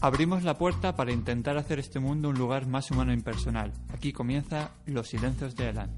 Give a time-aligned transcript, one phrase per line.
[0.00, 3.72] Abrimos la puerta para intentar hacer este mundo un lugar más humano e impersonal.
[3.92, 5.90] Aquí comienza Los Silencios de Elan.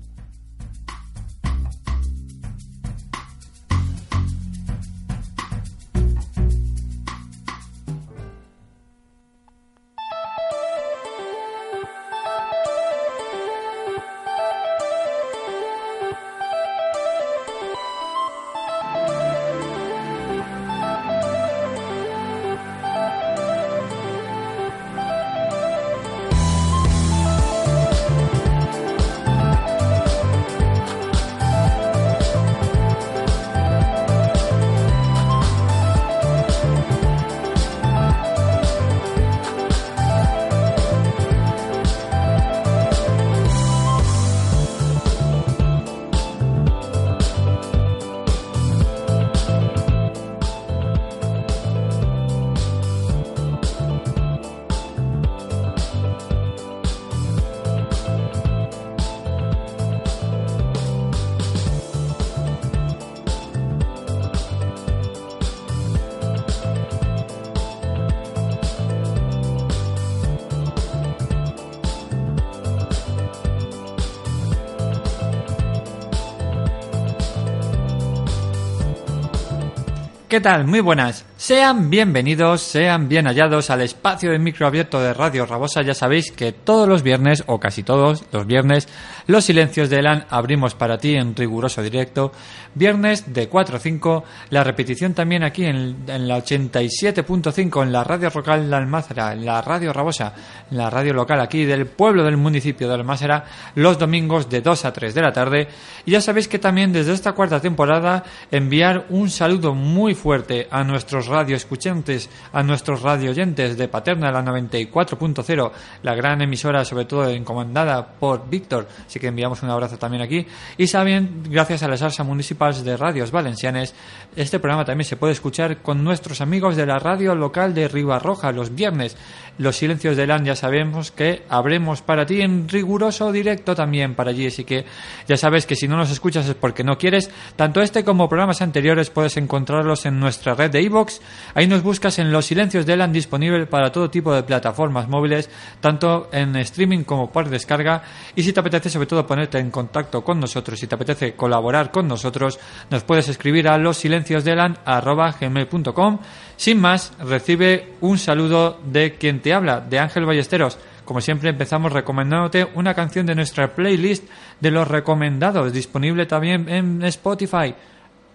[80.31, 80.65] ¿Qué tal?
[80.65, 81.25] Muy buenas.
[81.41, 85.81] Sean bienvenidos, sean bien hallados al espacio de micro abierto de Radio Rabosa.
[85.81, 88.89] Ya sabéis que todos los viernes, o casi todos los viernes,
[89.27, 92.33] los silencios de Elan abrimos para ti en riguroso directo.
[92.75, 98.05] Viernes de 4 a 5, la repetición también aquí en, en la 87.5 en la
[98.05, 100.35] radio local de Almácera, en la radio Rabosa,
[100.71, 103.47] en la radio local aquí del pueblo del municipio de Almácera,
[103.77, 105.69] los domingos de 2 a 3 de la tarde.
[106.05, 110.85] Y ya sabéis que también desde esta cuarta temporada enviar un saludo muy fuerte a
[110.85, 118.07] nuestros radioescuchantes, a nuestros radioyentes de Paterna, la 94.0, la gran emisora, sobre todo encomendada
[118.07, 120.47] por Víctor, así que enviamos un abrazo también aquí.
[120.77, 123.95] Y saben, gracias a las ARSA municipales de radios valencianes,
[124.37, 128.53] este programa también se puede escuchar con nuestros amigos de la radio local de Ribarroja
[128.53, 129.17] los viernes.
[129.61, 134.31] Los silencios de LAN ya sabemos que habremos para ti en riguroso directo también para
[134.31, 134.87] allí, así que
[135.29, 137.31] ya sabes que si no nos escuchas es porque no quieres.
[137.57, 141.21] Tanto este como programas anteriores puedes encontrarlos en nuestra red de iVoox.
[141.53, 145.51] Ahí nos buscas en Los silencios de LAN disponible para todo tipo de plataformas móviles,
[145.83, 148.03] tanto en streaming como por descarga.
[148.35, 151.91] Y si te apetece sobre todo ponerte en contacto con nosotros, si te apetece colaborar
[151.91, 156.19] con nosotros, nos puedes escribir a losilenciosdelan@gmail.com.
[156.61, 160.79] Sin más, recibe un saludo de quien te habla, de Ángel Ballesteros.
[161.07, 164.25] Como siempre empezamos recomendándote una canción de nuestra playlist
[164.61, 167.75] de los recomendados, disponible también en Spotify.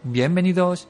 [0.02, 0.88] Bienvenidos.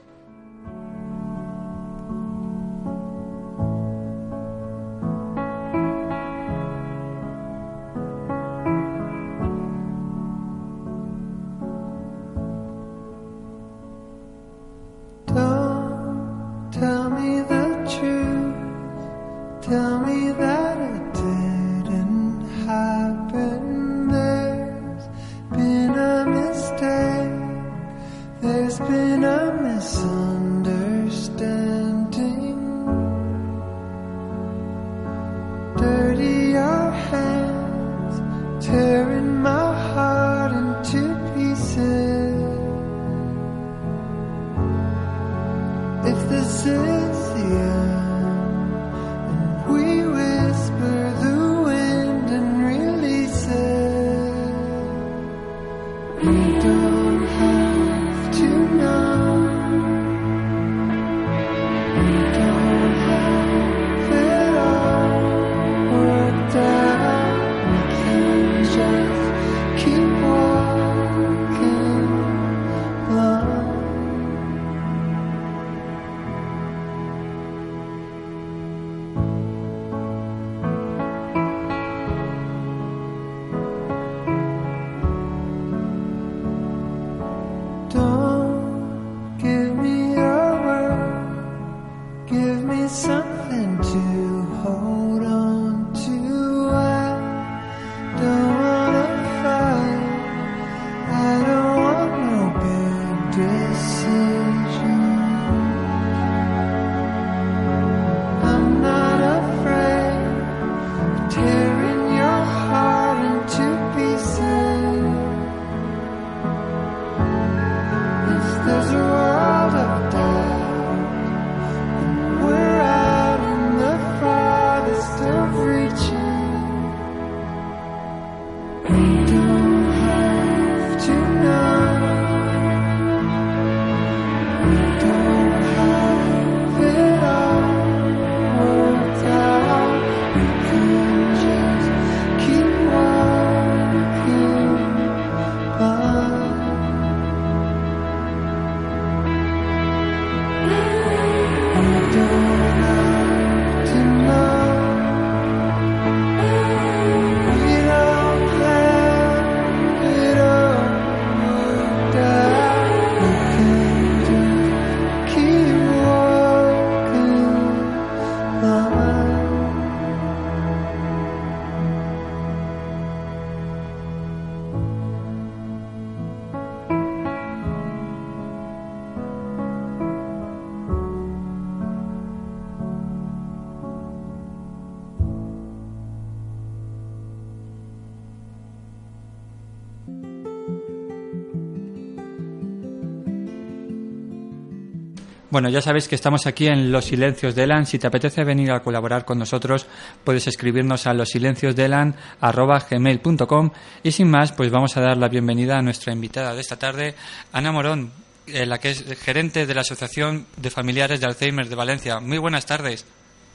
[195.56, 197.86] Bueno, ya sabéis que estamos aquí en Los Silencios de Elan.
[197.86, 199.86] Si te apetece venir a colaborar con nosotros,
[200.22, 203.70] puedes escribirnos a losilenciosdelan.gmail.com
[204.02, 207.14] y sin más, pues vamos a dar la bienvenida a nuestra invitada de esta tarde,
[207.54, 208.12] Ana Morón,
[208.46, 212.20] eh, la que es gerente de la Asociación de Familiares de Alzheimer de Valencia.
[212.20, 213.06] Muy buenas tardes.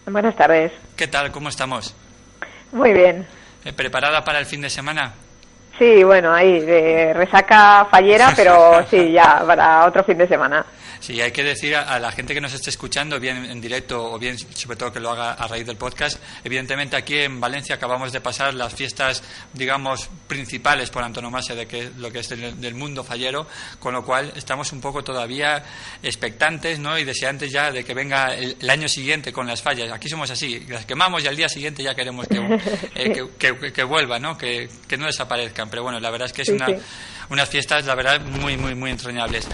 [0.08, 0.72] Buenas tardes.
[0.96, 1.32] ¿Qué tal?
[1.32, 1.96] ¿Cómo estamos?
[2.72, 3.28] Muy bien.
[3.64, 5.14] Eh, ¿Preparada para el fin de semana?
[5.78, 10.66] Sí, bueno, ahí, de resaca fallera, pero sí, ya para otro fin de semana.
[11.12, 14.14] Sí, hay que decir a, a la gente que nos esté escuchando, bien en directo
[14.14, 17.76] o bien sobre todo que lo haga a raíz del podcast, evidentemente aquí en Valencia
[17.76, 19.22] acabamos de pasar las fiestas,
[19.52, 23.46] digamos, principales por antonomasia de que, lo que es del, del mundo fallero,
[23.82, 25.62] con lo cual estamos un poco todavía
[26.02, 26.98] expectantes ¿no?
[26.98, 29.92] y deseantes ya de que venga el, el año siguiente con las fallas.
[29.92, 32.38] Aquí somos así, las quemamos y al día siguiente ya queremos que,
[32.96, 34.38] eh, que, que, que vuelva, ¿no?
[34.38, 35.70] Que, que no desaparezcan.
[35.70, 36.76] Pero bueno, la verdad es que es Sí, una, sí.
[37.32, 39.48] Unas fiestas, la verdad, muy, muy, muy entrañables.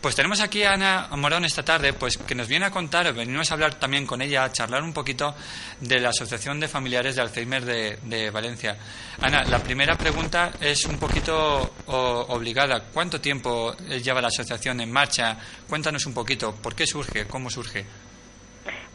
[0.00, 3.50] Pues tenemos aquí a Ana Morón esta tarde, pues que nos viene a contar, venimos
[3.50, 5.34] a hablar también con ella, a charlar un poquito
[5.80, 8.76] de la Asociación de Familiares de Alzheimer de, de Valencia.
[9.20, 12.84] Ana, la primera pregunta es un poquito obligada.
[12.92, 15.36] ¿Cuánto tiempo eh, lleva la asociación en marcha?
[15.68, 17.26] Cuéntanos un poquito, ¿por qué surge?
[17.26, 17.84] ¿Cómo surge?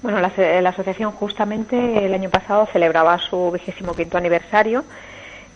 [0.02, 0.32] Bueno, la,
[0.62, 1.76] la asociación justamente
[2.06, 4.86] el año pasado celebraba su vigésimo quinto aniversario.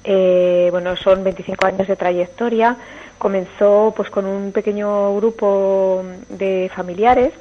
[0.04, 2.78] Eh, bueno, son 25 años de trayectoria.
[3.18, 7.34] Comenzó pues con un pequeño grupo de familiares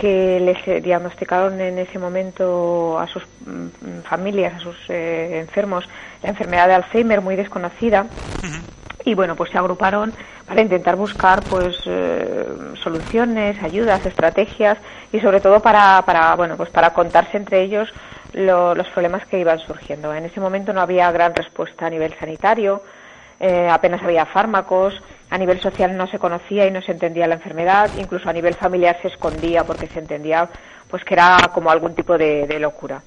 [0.00, 5.88] que les eh, diagnosticaron en ese momento a sus mm, familias, a sus eh, enfermos,
[6.22, 8.06] la enfermedad de Alzheimer muy desconocida.
[9.04, 10.12] y bueno pues se agruparon
[10.46, 12.46] para intentar buscar pues eh,
[12.82, 14.76] soluciones ayudas estrategias
[15.12, 17.88] y sobre todo para para bueno pues para contarse entre ellos
[18.34, 22.12] lo- los problemas que iban surgiendo en ese momento no había gran respuesta a nivel
[22.20, 22.82] sanitario
[23.40, 27.34] eh, apenas había fármacos a nivel social no se conocía y no se entendía la
[27.36, 30.48] enfermedad incluso a nivel familiar se escondía porque se entendía
[30.90, 33.02] pues que era como algún tipo de, de locura.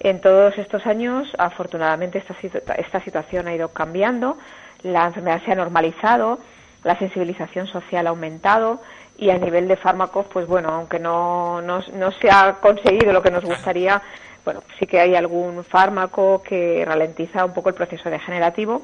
[0.00, 4.36] En todos estos años, afortunadamente, esta, situ- esta situación ha ido cambiando,
[4.82, 6.38] la enfermedad se ha normalizado,
[6.82, 8.82] la sensibilización social ha aumentado
[9.16, 13.22] y a nivel de fármacos, pues bueno, aunque no, no, no se ha conseguido lo
[13.22, 14.02] que nos gustaría,
[14.44, 18.82] bueno, sí que hay algún fármaco que ralentiza un poco el proceso degenerativo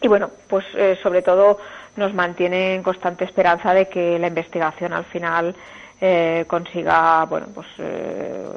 [0.00, 1.58] y bueno, pues eh, sobre todo
[1.96, 5.54] nos mantiene en constante esperanza de que la investigación al final
[6.00, 8.48] eh, consiga, bueno, pues eh,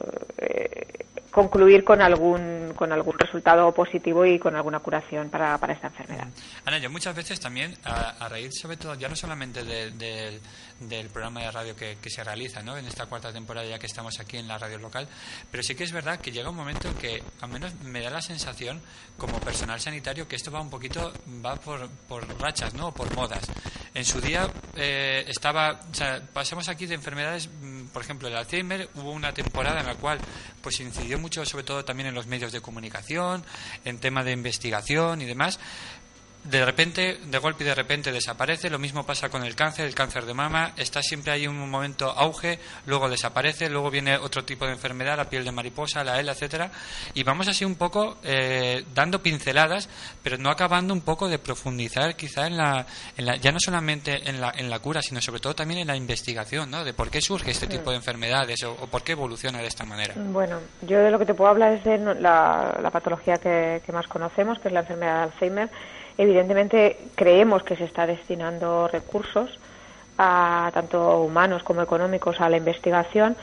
[1.33, 6.27] concluir con algún con algún resultado positivo y con alguna curación para, para esta enfermedad.
[6.65, 10.39] Ana, yo muchas veces también, a, raíz sobre todo, ya no solamente de- de-
[10.79, 12.75] del programa de radio que, que se realiza ¿no?
[12.77, 15.07] en esta cuarta temporada, ya que estamos aquí en la radio local,
[15.51, 18.09] pero sí que es verdad que llega un momento en que, al menos me da
[18.09, 18.81] la sensación,
[19.17, 21.13] como personal sanitario, que esto va un poquito,
[21.45, 22.91] va por, por rachas, ¿no?
[22.91, 23.43] Por modas.
[23.93, 28.35] En su día eh, estaba, o sea, pasamos aquí de enfermedades, mm, por ejemplo, el
[28.35, 30.19] Alzheimer, hubo una temporada en la cual
[30.61, 33.45] pues incidió mucho, sobre todo también en los medios de comunicación,
[33.85, 35.59] en tema de investigación y demás,
[36.43, 38.69] de repente, de golpe y de repente desaparece.
[38.69, 40.73] Lo mismo pasa con el cáncer, el cáncer de mama.
[40.75, 45.29] Está siempre ahí un momento auge, luego desaparece, luego viene otro tipo de enfermedad, la
[45.29, 46.69] piel de mariposa, la ELA, etcétera.
[47.13, 49.89] Y vamos así un poco eh, dando pinceladas,
[50.21, 52.85] pero no acabando un poco de profundizar quizá en la,
[53.17, 55.87] en la, ya no solamente en la, en la cura, sino sobre todo también en
[55.87, 56.83] la investigación, ¿no?
[56.83, 60.13] De por qué surge este tipo de enfermedades o, por qué evoluciona de esta manera.
[60.17, 63.91] Bueno, yo de lo que te puedo hablar es de la, la patología que, que
[63.93, 65.69] más conocemos, que es la enfermedad de Alzheimer
[66.17, 69.59] Evidentemente creemos que se está destinando recursos
[70.17, 73.35] a tanto humanos como económicos a la investigación.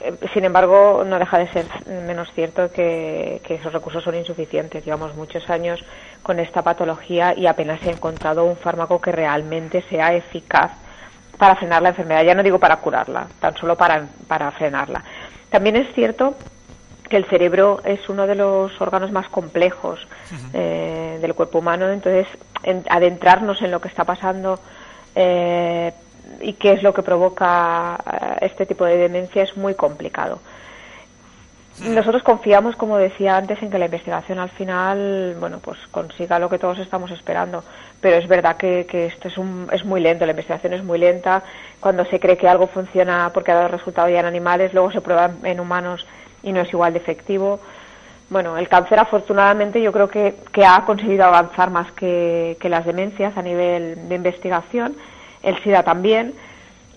[0.00, 4.84] Eh, sin embargo, no deja de ser menos cierto que, esos recursos son insuficientes.
[4.84, 5.84] Llevamos muchos años
[6.22, 10.72] con esta patología y apenas se ha encontrado un fármaco que realmente sea eficaz
[11.38, 12.24] para frenar la enfermedad.
[12.24, 15.04] Ya no digo para curarla, tan solo para, para frenarla.
[15.48, 16.34] También es cierto
[17.08, 20.06] que el cerebro es uno de los órganos más complejos
[20.52, 22.26] eh, del cuerpo humano, entonces
[22.88, 24.58] adentrarnos en lo que está pasando
[25.14, 25.92] eh,
[26.40, 30.40] y qué es lo que provoca eh, este tipo de demencia es muy complicado.
[31.80, 36.48] Nosotros confiamos, como decía antes, en que la investigación al final, bueno, pues consiga lo
[36.48, 37.64] que todos estamos esperando.
[38.00, 40.98] Pero es verdad que, que esto es, un, es muy lento, la investigación es muy
[40.98, 41.42] lenta.
[41.78, 45.02] Cuando se cree que algo funciona porque ha dado resultado ya en animales, luego se
[45.02, 46.06] prueba en humanos
[46.46, 47.60] y no es igual de efectivo.
[48.30, 52.86] Bueno, el cáncer afortunadamente yo creo que, que ha conseguido avanzar más que, que, las
[52.86, 54.96] demencias a nivel de investigación,
[55.42, 56.34] el SIDA también.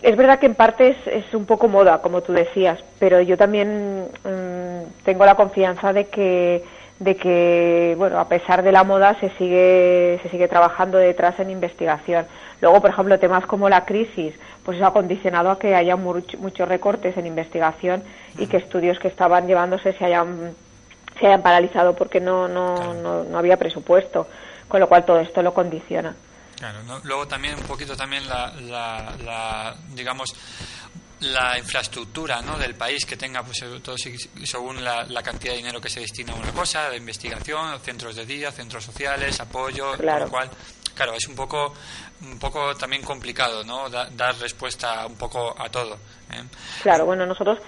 [0.01, 4.07] Es verdad que en parte es, un poco moda, como tú decías, pero yo también
[4.23, 6.63] mm, tengo la confianza de que,
[6.99, 11.49] de que, bueno, a pesar de la moda se sigue, se sigue trabajando detrás en
[11.49, 12.25] investigación.
[12.61, 14.33] Luego, por ejemplo, temas como la crisis,
[14.65, 18.03] pues eso ha condicionado a que haya muchos recortes en investigación
[18.37, 20.53] y que estudios que estaban llevándose se hayan,
[21.19, 24.27] se hayan paralizado porque no, no, no, había presupuesto,
[24.67, 26.13] con lo cual todo esto lo condiciona.
[26.57, 30.35] Claro, luego también un poquito también la, la, digamos
[31.21, 32.57] la infraestructura ¿no?
[32.57, 36.33] del país que tenga pues todo según la, la, cantidad de dinero que se destina
[36.33, 40.25] a una cosa de investigación centros de día centros sociales apoyo claro.
[40.25, 40.49] lo cual
[40.95, 41.73] claro es un poco
[42.21, 43.89] un poco también complicado, ¿no?
[43.89, 45.95] dar respuesta un poco a todo.
[46.31, 46.43] ¿eh?
[46.81, 47.59] Claro, bueno, nosotros,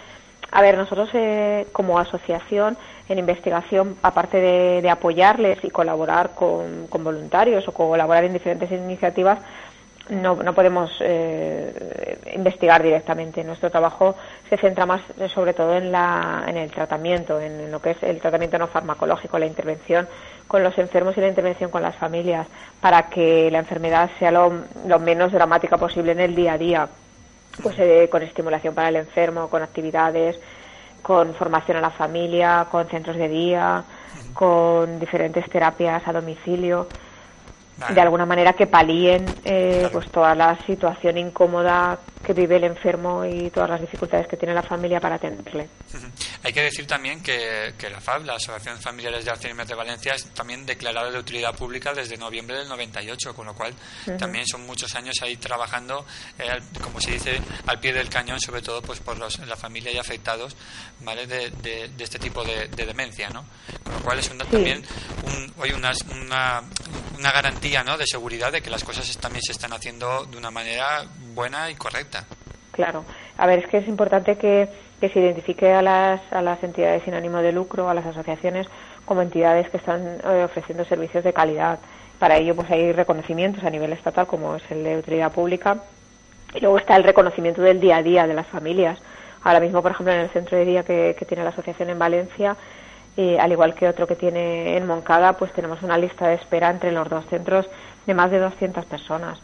[0.52, 2.78] a ver, nosotros eh, como asociación
[3.08, 9.40] en investigación, aparte de, apoyarles y colaborar con, con, voluntarios o colaborar en diferentes iniciativas,
[10.12, 13.44] no, no podemos eh, investigar directamente.
[13.44, 14.16] Nuestro trabajo
[14.50, 15.02] se centra más
[15.34, 19.40] sobre todo en, la, en el tratamiento, en, lo que es el tratamiento no farmacológico,
[19.40, 20.08] la intervención
[20.48, 22.46] con los enfermos y la intervención con las familias
[22.82, 24.52] para que la enfermedad sea lo,
[25.00, 26.90] menos dramática posible en el día a día,
[27.64, 30.38] pues eh, con estimulación para el enfermo, con actividades,
[31.02, 33.84] con formación a la familia, con centros de día,
[34.34, 36.88] con diferentes terapias a domicilio
[37.90, 43.26] de alguna manera que palíen eh, pues toda la situación incómoda que vive el enfermo
[43.26, 45.68] y todas las dificultades que tiene la familia para atenderle.
[46.44, 50.14] Hay que decir también que, que, la FAB, la Asociación Familiares de Alzheimer de Valencia,
[50.14, 53.74] es también declarada de utilidad pública desde noviembre del 98, con lo cual
[54.18, 56.06] también son muchos años ahí trabajando,
[56.40, 59.92] eh, como se dice, al pie del cañón, sobre todo pues por los, la familia
[59.92, 60.56] y afectados
[61.02, 61.28] ¿vale?
[61.28, 63.46] de, de, este tipo de, demencia, ¿no?
[63.84, 64.84] Con lo cual es también
[65.24, 66.64] un, hoy una, una,
[67.18, 67.98] una garantía ¿no?
[67.98, 71.76] de seguridad de que las cosas también se están haciendo de una manera buena y
[71.76, 72.11] correcta.
[72.72, 73.04] Claro.
[73.38, 77.04] A ver, es que es importante que, que se identifique a las, a las entidades
[77.04, 78.68] sin ánimo de lucro, a las asociaciones,
[79.06, 81.80] como entidades que están eh, ofreciendo servicios de calidad.
[82.20, 85.78] Para ello, pues hay reconocimientos a nivel estatal, como es el de utilidad pública,
[86.54, 89.00] y luego está el reconocimiento del día a día de las familias.
[89.44, 92.56] Ahora mismo, por ejemplo, en el centro de día que, tiene la asociación en Valencia,
[93.18, 96.70] y al igual que otro que tiene en Moncada, pues tenemos una lista de espera
[96.70, 97.68] entre los dos centros
[98.06, 99.40] de más de 200 personas.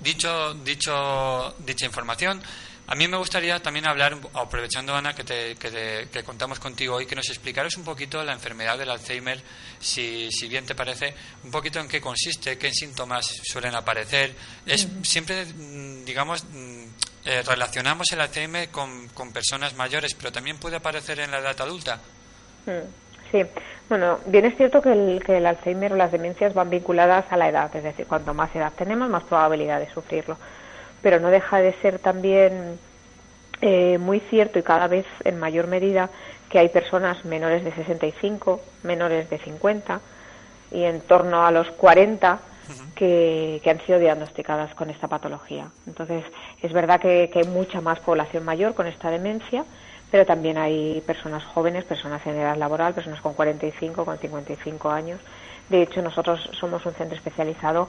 [0.00, 2.42] Dicho, dicho, dicha información,
[2.88, 6.96] a mí me gustaría también hablar, aprovechando Ana que, te, que, te- que contamos contigo
[6.96, 9.40] hoy, que nos explicaras un poquito la enfermedad del Alzheimer,
[9.78, 11.14] si, si bien te parece,
[11.44, 14.34] un poquito en qué consiste, qué síntomas suelen aparecer.
[14.66, 16.84] Es siempre, mm, digamos, mm,
[17.24, 21.60] eh, relacionamos el Alzheimer con, con personas mayores, pero también puede aparecer en la edad
[21.60, 22.00] adulta.
[22.66, 22.70] Mm,
[23.32, 23.42] Sí,
[23.88, 27.36] bueno, bien es cierto que el, que el Alzheimer o las demencias van vinculadas a
[27.38, 30.36] la edad, es decir, cuanto más edad tenemos, más probabilidad de sufrirlo.
[31.00, 32.78] Pero no deja de ser también
[33.62, 36.10] eh, muy cierto y cada vez en mayor medida
[36.50, 40.00] que hay personas menores de 65, menores de 50
[40.70, 42.38] y en torno a los 40
[42.94, 45.68] que, que han sido diagnosticadas con esta patología.
[45.86, 46.22] Entonces,
[46.62, 49.64] es verdad que, que hay mucha más población mayor con esta demencia,
[50.12, 55.18] pero también hay personas jóvenes, personas en edad laboral, personas con 45, con 55 años.
[55.70, 57.88] De hecho, nosotros somos un centro especializado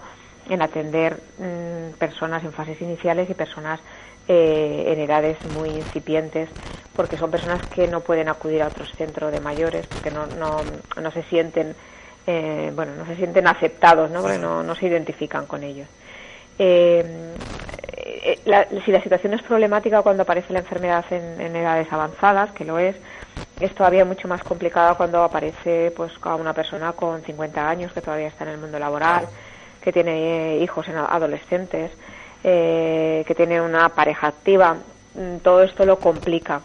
[0.49, 3.81] en atender mm, personas en fases iniciales y personas
[4.29, 6.47] eh, en edades muy incipientes,
[6.95, 10.61] porque son personas que no pueden acudir a otros centros de mayores, porque no, no,
[11.01, 11.75] no se sienten
[12.25, 14.21] eh, bueno, no se sienten aceptados, ¿no?
[14.21, 15.89] Porque no, no se identifican con ellos.
[16.57, 17.03] Eh,
[18.23, 22.65] eh, la- si la situación es problemática cuando aparece la enfermedad en, edades avanzadas, que
[22.65, 22.95] lo es,
[23.59, 28.01] es todavía mucho más complicada cuando aparece pues a una persona con 50 años que
[28.01, 29.27] todavía está en el mundo laboral,
[29.81, 31.91] que tiene eh, hijos en adolescentes,
[32.43, 34.77] eh, que tiene una pareja activa.
[35.13, 36.61] Mm, Todo esto lo complica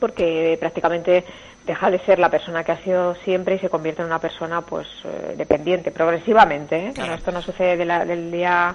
[0.00, 1.24] porque prácticamente
[1.66, 4.60] deja de ser la persona que ha sido siempre y se convierte en una persona
[4.60, 6.92] pues eh, dependiente progresivamente ¿eh?
[6.94, 7.14] Claro.
[7.14, 8.74] Esto no sucede de la- del día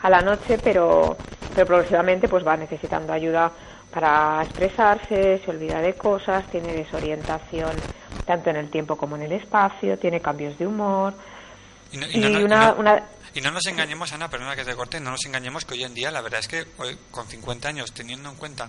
[0.00, 1.16] a la noche pero
[1.54, 3.52] pero progresivamente pues va necesitando ayuda
[3.92, 7.72] para expresarse se olvida de cosas tiene desorientación
[8.26, 11.12] tanto en el tiempo como en el espacio tiene cambios de humor
[11.92, 13.02] Y no, y no- y una, no- una
[13.34, 15.94] y no nos engañemos, Ana, perdona que te corte, no nos engañemos que hoy en
[15.94, 18.68] día la verdad es que hoy, con 50 años, teniendo en cuenta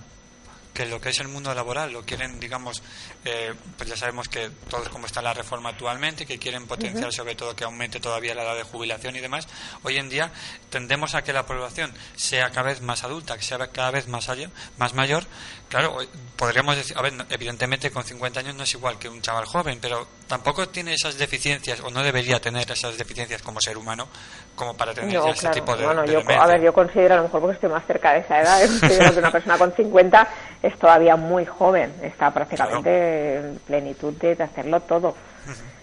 [0.74, 2.82] que lo que es el mundo laboral lo quieren, digamos,
[3.26, 7.36] eh, pues ya sabemos que todos como está la reforma actualmente, que quieren potenciar sobre
[7.36, 9.48] todo que aumente todavía la edad de jubilación y demás,
[9.84, 10.32] hoy en día
[10.70, 14.30] tendemos a que la población sea cada vez más adulta, que sea cada vez más,
[14.30, 15.26] ayo- más mayor.
[15.74, 16.08] Claro, hoy
[16.38, 19.80] podríamos decir, a ver, evidentemente con 50 años no es igual que un chaval joven,
[19.82, 24.08] pero tampoco tiene esas deficiencias o no debería tener esas deficiencias como ser humano
[24.54, 25.56] como para tener No, ese claro.
[25.56, 27.84] tipo de, bueno, de yo, a ver, yo considero, a lo mejor porque estoy más
[27.88, 30.28] cerca de esa edad, considero que una persona con 50
[30.62, 35.16] es todavía muy joven, está prácticamente en plenitud de, de hacerlo todo.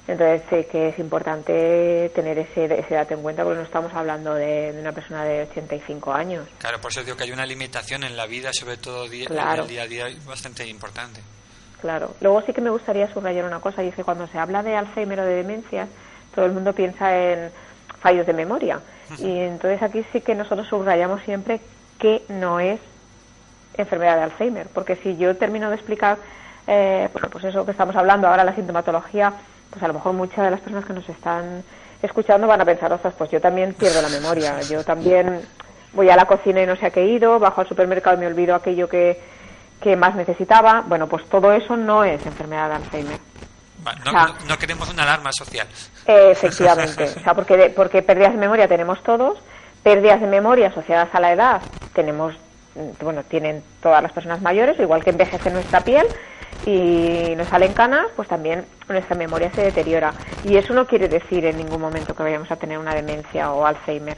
[0.09, 4.35] Entonces sí que es importante tener ese, ese dato en cuenta porque no estamos hablando
[4.35, 6.47] de, de una persona de 85 años.
[6.59, 9.55] Claro, por eso digo que hay una limitación en la vida, sobre todo día, Claro.
[9.55, 11.21] en el día a día, bastante importante.
[11.81, 12.15] Claro.
[12.21, 14.75] Luego sí que me gustaría subrayar una cosa, y es que cuando se habla de
[14.77, 15.89] Alzheimer o de demencias,
[16.35, 17.51] todo el mundo piensa en
[18.01, 18.81] fallos de memoria.
[19.19, 21.61] Y entonces aquí sí que nosotros subrayamos siempre
[21.99, 22.81] que no es
[23.75, 26.19] enfermedad de Alzheimer, porque si yo termino de explicar,
[26.67, 29.33] eh, bueno, pues eso que estamos hablando ahora, la sintomatología,
[29.71, 31.63] pues a lo mejor muchas de las personas que nos están
[32.03, 35.41] escuchando van a pensar, ostras, pues yo también pierdo la memoria, yo también
[35.93, 38.21] voy a la cocina y no sé a qué he ido, bajo al supermercado y
[38.21, 39.21] me olvido aquello que,
[39.81, 40.83] que más necesitaba.
[40.87, 43.19] Bueno, pues todo eso no es enfermedad de Alzheimer.
[44.05, 45.67] No, no- no queremos una alarma social.
[46.07, 49.39] Efectivamente, o sea, porque, porque pérdidas de memoria tenemos todos,
[49.83, 51.63] pérdidas de memoria asociadas a la edad
[51.95, 52.35] tenemos,
[53.01, 56.07] bueno, tienen todas las personas mayores, igual que envejece nuestra piel
[56.67, 60.13] y nos salen canas, pues también nuestra memoria se deteriora.
[60.45, 63.65] Y eso no quiere decir en ningún momento que vayamos a tener una demencia o
[63.65, 64.17] Alzheimer.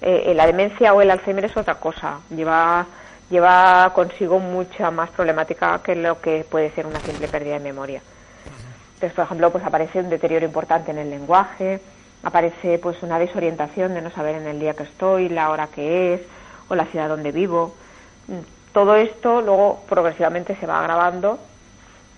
[0.00, 2.86] Eh, eh, la demencia o el Alzheimer es otra cosa, lleva
[3.30, 8.00] lleva consigo mucha más problemática que lo que puede ser una simple pérdida de memoria.
[8.94, 11.80] Entonces, por ejemplo, pues aparece un deterioro importante en el lenguaje,
[12.22, 16.14] aparece pues una desorientación de no saber en el día que estoy, la hora que
[16.14, 16.20] es
[16.68, 17.74] o la ciudad donde vivo.
[18.28, 18.40] Mm,
[18.72, 21.38] Todo esto luego progresivamente se va agravando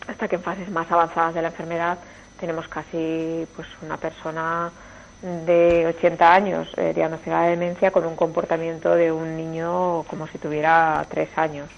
[0.07, 1.99] hasta que en fases más avanzadas de la enfermedad
[2.39, 4.71] tenemos casi pues una persona
[5.23, 10.39] de 80 años eh, diagnosticada de demencia con un comportamiento de un niño como si
[10.39, 11.69] tuviera 3 años,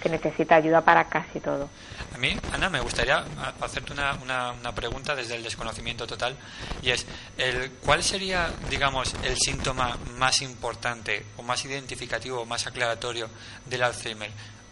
[0.00, 1.68] que necesita ayuda para casi todo.
[2.14, 6.36] A mí, Ana, me gustaría a- hacerte una, una, una pregunta desde el desconocimiento total
[6.80, 7.04] y es,
[7.36, 13.28] el, ¿cuál sería, digamos, el síntoma más importante o más identificativo o más aclaratorio
[13.66, 14.30] del Alzheimer?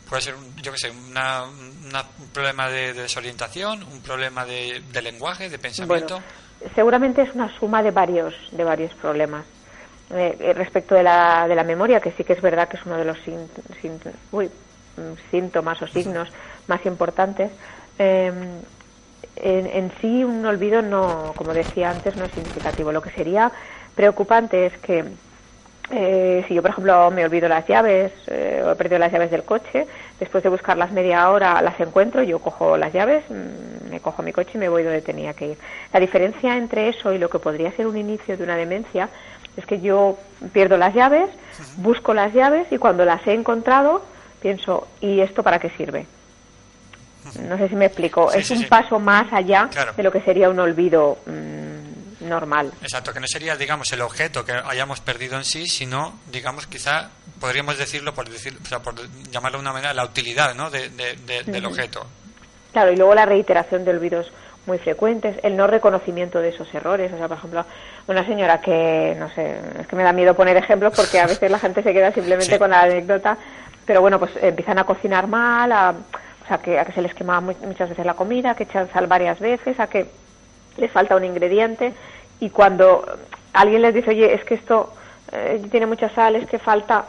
[0.09, 4.45] Puede ser, un- yo qué sé, una, una- un problema de, de desorientación, un problema
[4.45, 6.23] de, de lenguaje, de pensamiento.
[6.61, 9.45] Bueno, seguramente es una suma de varios, de varios problemas.
[10.11, 12.85] Eh, eh, respecto de la, de la memoria, que sí que es verdad que es
[12.87, 13.49] uno de los sin-
[13.81, 13.99] sin-
[14.31, 14.49] uy,
[15.31, 16.29] síntomas o signos
[16.67, 17.51] más importantes,
[17.99, 18.33] eh,
[19.37, 22.93] en, en sí un olvido no, como decía antes, no es significativo.
[22.93, 23.51] Lo que sería
[23.95, 25.05] preocupante es que
[25.91, 29.31] eh, si yo, por ejemplo, me olvido las llaves eh, o he perdido las llaves
[29.31, 29.87] del coche,
[30.19, 34.33] después de buscarlas media hora las encuentro, yo cojo las llaves, mm, me cojo mi
[34.33, 35.59] coche y me voy donde tenía que ir.
[35.93, 39.11] La diferencia entre eso y lo que podría ser un inicio de una demencia
[39.57, 40.19] es que yo
[40.53, 41.29] pierdo las llaves,
[41.77, 44.03] busco las llaves y cuando las he encontrado
[44.43, 46.07] pienso, ¿y esto para qué sirve?
[47.41, 48.31] No sé si me explico.
[48.33, 48.67] Sí, es sí, un sí.
[48.67, 49.93] paso más allá Claro.
[49.97, 52.73] de lo que sería un olvido mm, normal.
[52.83, 57.11] Exacto, que no sería, digamos, el objeto que hayamos perdido en sí, sino, digamos, quizá
[57.41, 58.95] podríamos decirlo, por, decir, o sea, por
[59.31, 60.69] llamarlo de una manera, la utilidad ¿no?
[60.71, 62.05] de, de- de- del objeto.
[62.73, 64.33] Claro, y luego la reiteración de olvidos
[64.67, 67.13] muy frecuentes, el no reconocimiento de esos errores.
[67.13, 67.65] O sea, por ejemplo,
[68.07, 71.51] una señora que, no sé, es que me da miedo poner ejemplos porque a veces
[71.51, 72.59] la gente se queda simplemente Sí.
[72.59, 73.37] con la anécdota,
[73.87, 75.91] pero bueno, pues empiezan a cocinar mal, a,
[76.45, 78.91] o sea, que, a que se les quema mu- muchas veces la comida, que echan
[78.93, 80.07] sal varias veces, a que
[80.77, 81.93] les falta un ingrediente
[82.41, 83.05] y cuando
[83.53, 84.93] alguien les dice, oye, es que esto
[85.33, 87.07] eh, tiene mucha sal, es que falta,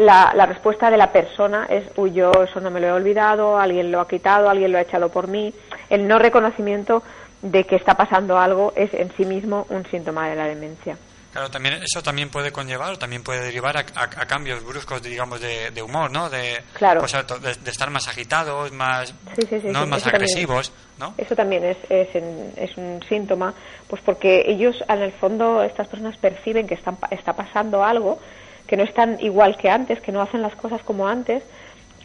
[0.00, 3.58] la, la respuesta de la persona es, uy, yo eso no me lo he olvidado,
[3.58, 5.54] alguien lo ha quitado, alguien lo ha echado por mí.
[5.88, 7.02] El no reconocimiento
[7.42, 10.96] de que está pasando algo es en sí mismo un síntoma de la demencia.
[11.32, 15.02] Claro, también eso también puede conllevar o también puede derivar a, a- a cambios bruscos,
[15.02, 16.28] digamos, de, de humor, ¿no?
[16.28, 17.00] De, Claro.
[17.00, 19.86] pues, de, de estar más agitados, más, Sí, sí, sí, ¿no?
[19.86, 20.14] más también.
[20.14, 21.14] agresivos, ¿no?
[21.16, 23.54] Eso también es, es, en- es un síntoma,
[23.88, 28.18] pues porque ellos, en el fondo, estas personas perciben que están, está pasando algo,
[28.66, 31.42] que no están igual que antes, que no hacen las cosas como antes,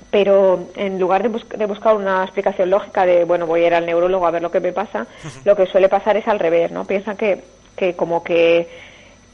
[0.10, 3.74] pero en lugar de, bus- de buscar una explicación lógica de, bueno, voy a ir
[3.74, 5.06] al neurólogo a ver lo que me pasa,
[5.44, 6.86] lo que suele pasar es al revés, ¿no?
[6.86, 7.44] Piensan que,
[7.76, 8.70] que como que,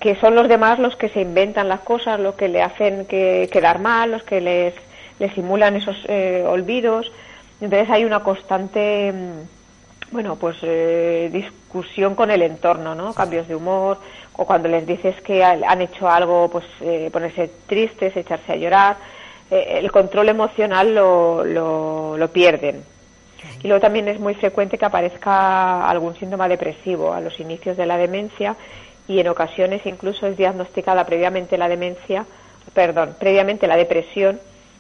[0.04, 3.48] que son los demás los que se inventan las cosas, los que le hacen que,
[3.50, 4.74] quedar mal, los que les,
[5.34, 7.10] simulan esos eh, olvidos.
[7.62, 13.13] Entonces hay una constante, mm, bueno, pues eh, discusión con el entorno, ¿no?
[13.13, 13.98] Cambios de humor,
[14.36, 18.56] o cuando les dices que ha- han hecho algo, pues eh, ponerse tristes, echarse a
[18.58, 18.98] llorar.
[19.50, 21.46] El control emocional lo,
[22.18, 22.84] lo pierden.
[23.63, 27.86] Y luego también es muy frecuente que aparezca algún síntoma depresivo a los inicios de
[27.86, 28.56] la demencia
[29.08, 32.26] y en ocasiones incluso es diagnosticada previamente la demencia,
[32.74, 34.39] perdón, previamente la depresión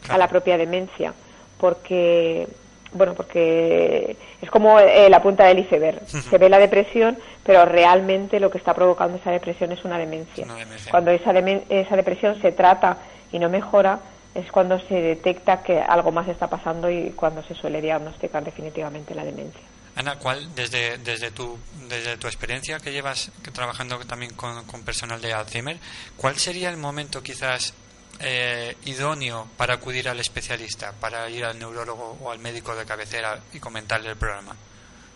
[0.09, 1.13] a la propia demencia,
[1.59, 2.47] porque
[2.95, 6.05] bueno, porque es como eh, la punta del iceberg.
[6.07, 10.45] Se ve la depresión, pero realmente lo que está provocando esa depresión es una demencia.
[10.45, 10.91] Una demencia.
[10.91, 12.97] Cuando esa, demen- esa depresión se trata
[13.31, 13.97] y no mejora,
[14.35, 19.15] es cuando se detecta que algo más está pasando y cuando se suele diagnosticar definitivamente
[19.15, 19.61] la demencia.
[19.95, 25.21] Ana, ¿cuál, desde, desde, tu, desde tu experiencia que llevas trabajando también con, con personal
[25.21, 25.77] de Alzheimer,
[26.17, 27.75] ¿cuál sería el momento quizás
[28.19, 33.39] eh, idóneo para acudir al especialista, para ir al neurólogo o al médico de cabecera
[33.53, 34.55] y comentarle el programa?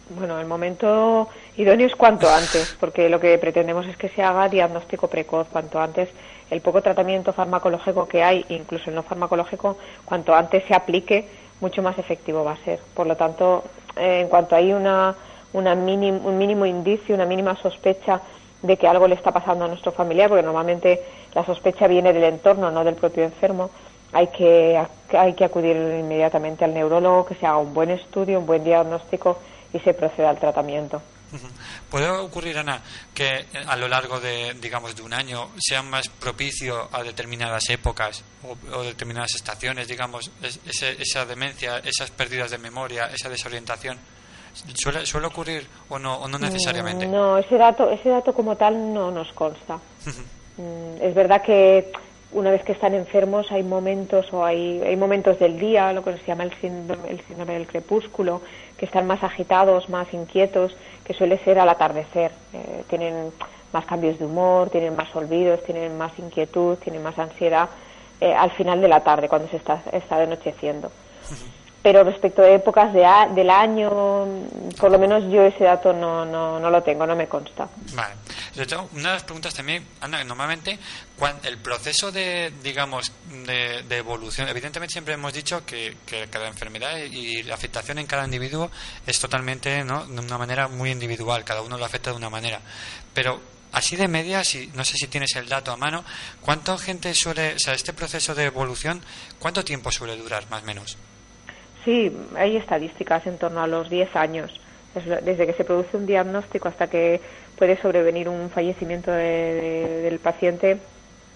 [0.10, 4.48] Bueno, el momento idóneo es cuanto antes, porque lo que pretendemos es que se haga
[4.48, 6.10] diagnóstico precoz cuanto antes.
[6.50, 11.28] El poco tratamiento farmacológico que hay, incluso el no farmacológico, cuanto antes se aplique,
[11.60, 12.80] mucho más efectivo va a ser.
[12.94, 13.66] Por lo tanto,
[14.00, 15.16] eh, en cuanto hay una,
[15.54, 18.22] una un mínimo indicio, una mínima sospecha
[18.62, 21.02] de que algo le está pasando a nuestro familiar, porque normalmente
[21.34, 23.70] la sospecha viene del entorno, no del propio enfermo,
[24.14, 24.82] hay que,
[25.18, 29.38] hay que acudir inmediatamente al neurólogo, que se haga un buen estudio, un buen diagnóstico
[29.74, 31.02] y se proceda al tratamiento.
[31.90, 32.82] ¿Puede ocurrir, Ana,
[33.14, 37.70] que eh, a lo largo de, digamos, de un año sea más propicio a determinadas
[37.70, 43.30] épocas o, o determinadas estaciones, digamos, es- ese- esa demencia, esas pérdidas de memoria, esa
[43.30, 43.98] desorientación?
[44.74, 47.06] ¿Suele, suele ocurrir o no, o no necesariamente?
[47.08, 49.76] Mm, No, ese dato, ese dato como tal no nos consta.
[50.58, 51.92] Mm, Es verdad que
[52.32, 56.18] una vez que están enfermos hay momentos o hay, hay momentos del día, lo que
[56.18, 58.42] se llama el síndrome, el síndrome del crepúsculo,
[58.78, 62.32] que están más agitados, más inquietos, que suele ser al atardecer.
[62.54, 63.32] Eh, tienen
[63.72, 67.70] más cambios de humor, tienen más olvidos, tienen más inquietud, tienen más ansiedad
[68.20, 70.92] eh, al final de la tarde, cuando se está, está anocheciendo.
[71.88, 73.90] Pero respecto a épocas de a- del año,
[74.78, 77.70] por lo menos yo ese dato no, no, no lo tengo, no me consta.
[77.94, 78.14] Vale.
[78.92, 80.78] Una de las preguntas también, Ana, normalmente
[81.18, 83.14] cuan- el proceso de, digamos,
[83.46, 88.06] de, de evolución, evidentemente siempre hemos dicho que, que cada enfermedad y la afectación en
[88.06, 88.70] cada individuo
[89.06, 90.06] es totalmente, ¿no?
[90.08, 92.60] De una manera muy individual, cada uno lo afecta de una manera.
[93.14, 93.40] Pero
[93.72, 96.04] así de media, si, no sé si tienes el dato a mano,
[96.42, 99.02] ¿cuánta gente suele, o sea, este proceso de evolución,
[99.40, 100.98] cuánto tiempo suele durar más o menos?
[101.84, 104.52] Sí, hay estadísticas en torno a los 10 años,
[104.94, 107.22] desde que se produce un diagnóstico hasta que
[107.56, 110.82] puede sobrevenir un fallecimiento de- de- del paciente,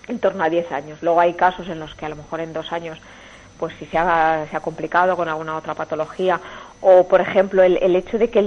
[0.08, 1.01] en torno a 10 años.
[1.01, 2.99] Luego hay casos en los que a lo mejor en dos años,
[3.58, 6.41] pues si se ha, se ha complicado con alguna otra patología,
[6.80, 8.41] o por ejemplo el, el hecho de que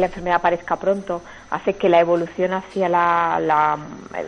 [0.00, 3.78] la enfermedad aparezca pronto hace que la evolución hacia la, la,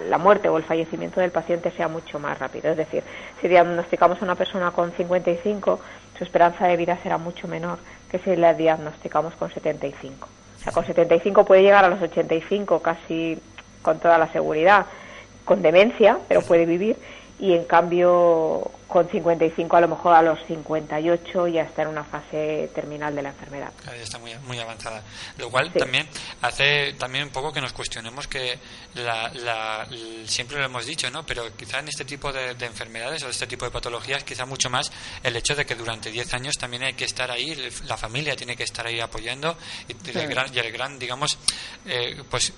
[0.09, 2.71] la muerte o el fallecimiento del paciente sea mucho más rápido.
[2.71, 3.03] Es decir,
[3.41, 5.81] si diagnosticamos a una persona con 55,
[6.17, 7.79] su esperanza de vida será mucho menor
[8.11, 10.29] que si la diagnosticamos con 75.
[10.59, 13.39] O sea, con 75 puede llegar a los 85 casi
[13.83, 14.87] con toda la seguridad,
[15.45, 16.97] con demencia, pero puede vivir,
[17.39, 22.05] y en cambio con 55 a lo mejor a los 58 ya está en una
[22.05, 23.73] fase terminal de la enfermedad.
[23.83, 25.03] Claro, ya está muy, muy avanzada.
[25.39, 25.79] Lo cual Sí.
[25.79, 26.09] también
[26.43, 28.59] hace también un poco que nos cuestionemos que
[28.95, 29.87] la, la-
[30.27, 31.25] siempre lo hemos dicho, ¿no?
[31.25, 34.69] Pero quizá en este tipo de, de enfermedades o este tipo de patologías, quizá mucho
[34.71, 34.91] más
[35.23, 37.55] el hecho de que durante 10 años también hay que estar ahí,
[37.87, 39.57] la familia tiene que estar ahí apoyando
[39.89, 41.39] y, el, gran, y el gran, digamos,
[41.87, 42.53] eh, pues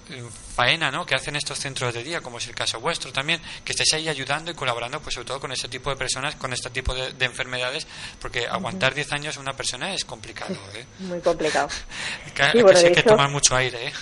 [0.56, 1.04] faena, ¿no?
[1.04, 4.08] Que hacen estos centros de día, como es el caso vuestro también, que estéis ahí
[4.08, 7.12] ayudando y colaborando, pues sobre todo con este tipo de personas, con este tipo de,
[7.12, 7.86] de enfermedades,
[8.20, 10.84] porque aguantar 10 años a una persona es complicado, ¿eh?
[11.00, 11.68] Muy complicado.
[12.34, 13.92] Que, Sí, bueno, hay que tomar mucho aire, ¿eh?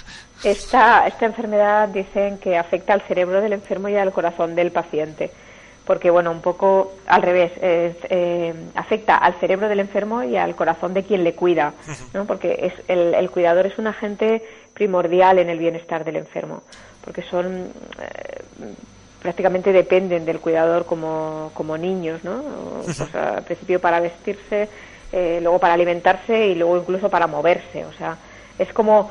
[0.45, 5.31] Esta, esta enfermedad dicen que afecta al cerebro del enfermo y al corazón del paciente.
[5.85, 10.95] Porque, bueno, un poco al revés, eh, afecta al cerebro del enfermo y al corazón
[10.95, 11.75] de quien le cuida,
[12.15, 12.27] ¿no?
[12.27, 16.63] Porque es, el, el cuidador es un agente primordial en el bienestar del enfermo,
[17.05, 18.75] porque son eh,
[19.21, 22.37] prácticamente dependen del cuidador como, como niños, ¿no?
[22.37, 24.69] O, pues, al principio para vestirse,
[25.13, 28.17] eh, luego para alimentarse y luego incluso para moverse, o sea,
[28.59, 29.11] es como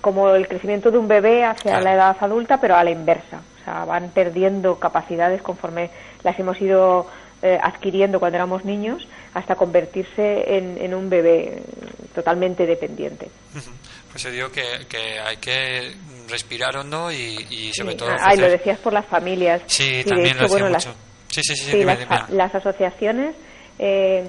[0.00, 1.84] como el crecimiento de un bebé hacia Claro.
[1.84, 3.42] la edad adulta, pero a la inversa.
[3.60, 5.90] O sea, van perdiendo capacidades conforme
[6.22, 7.06] las hemos ido
[7.42, 11.62] eh, adquiriendo cuando éramos niños hasta convertirse en, en un bebé
[12.14, 13.28] totalmente dependiente.
[14.10, 15.92] Pues yo digo que, que hay que
[16.28, 17.96] respirar hondo y, y sobre Sí.
[17.98, 18.10] todo...
[18.20, 19.62] Ay, lo ofrecer- decías por las familias.
[19.66, 20.98] Sí, de también hecho, lo bueno, las- mucho.
[21.28, 22.38] Sí, sí, sí, sí, dime, las, dime.
[22.38, 23.34] las asociaciones,
[23.78, 24.28] eh,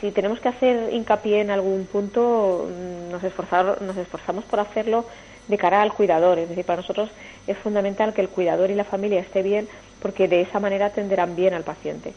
[0.00, 5.06] si tenemos que hacer hincapié en algún punto, mm, nos, esforzar, nos esforzamos por hacerlo
[5.46, 6.38] de cara al cuidador.
[6.38, 7.08] Es decir, para nosotros
[7.46, 9.68] es fundamental que el cuidador y la familia esté bien
[10.02, 12.12] porque de esa manera atenderán bien al paciente.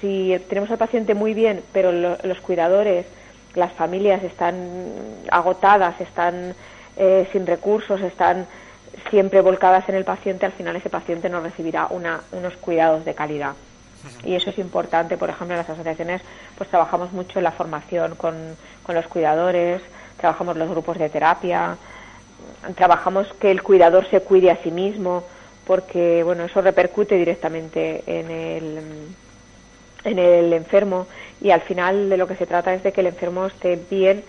[0.00, 3.06] Si tenemos al paciente muy bien, pero lo- los cuidadores,
[3.54, 4.54] las familias están
[5.30, 6.54] agotadas, están
[6.98, 8.46] eh, sin recursos, están
[9.10, 13.14] siempre volcadas en el paciente, al final ese paciente no recibirá una- unos cuidados de
[13.14, 13.52] calidad.
[14.24, 16.20] Y eso es importante, por ejemplo, en las asociaciones
[16.56, 19.80] pues trabajamos mucho en la formación con, con los cuidadores,
[20.18, 21.76] trabajamos los grupos de terapia,
[22.76, 25.24] trabajamos que el cuidador se cuide a sí mismo,
[25.66, 28.78] porque bueno, eso repercute directamente en el
[30.04, 31.06] en el enfermo
[31.40, 34.24] y al final de lo que se trata es de que el enfermo esté bien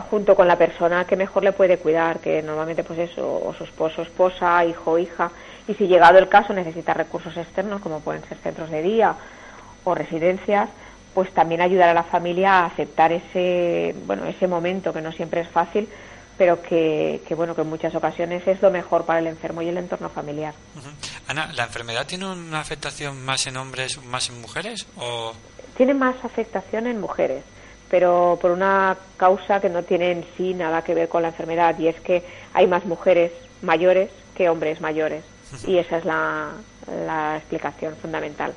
[0.00, 3.64] junto con la persona que mejor le puede cuidar, que normalmente pues eso, o su
[3.64, 5.30] esposo, esposa, hijo, hija,
[5.68, 9.14] y si llegado el caso necesita recursos externos como pueden ser centros de día
[9.84, 10.68] o residencias,
[11.14, 15.40] pues también ayudar a la familia a aceptar ese, bueno, ese momento que no siempre
[15.40, 15.88] es fácil,
[16.38, 19.68] pero que, que bueno, que en muchas ocasiones es lo mejor para el enfermo y
[19.68, 20.54] el entorno familiar.
[21.28, 24.86] Ana, ¿la enfermedad tiene una afectación más en hombres, más en mujeres?
[24.96, 25.32] ¿O
[25.76, 27.44] Tiene más afectación en mujeres,
[27.90, 31.78] pero por una causa que no tiene en sí nada que ver con la enfermedad,
[31.78, 32.22] y es que
[32.54, 35.24] hay más mujeres mayores que hombres mayores.
[35.66, 36.50] Y esa es la,
[37.06, 38.54] la explicación fundamental.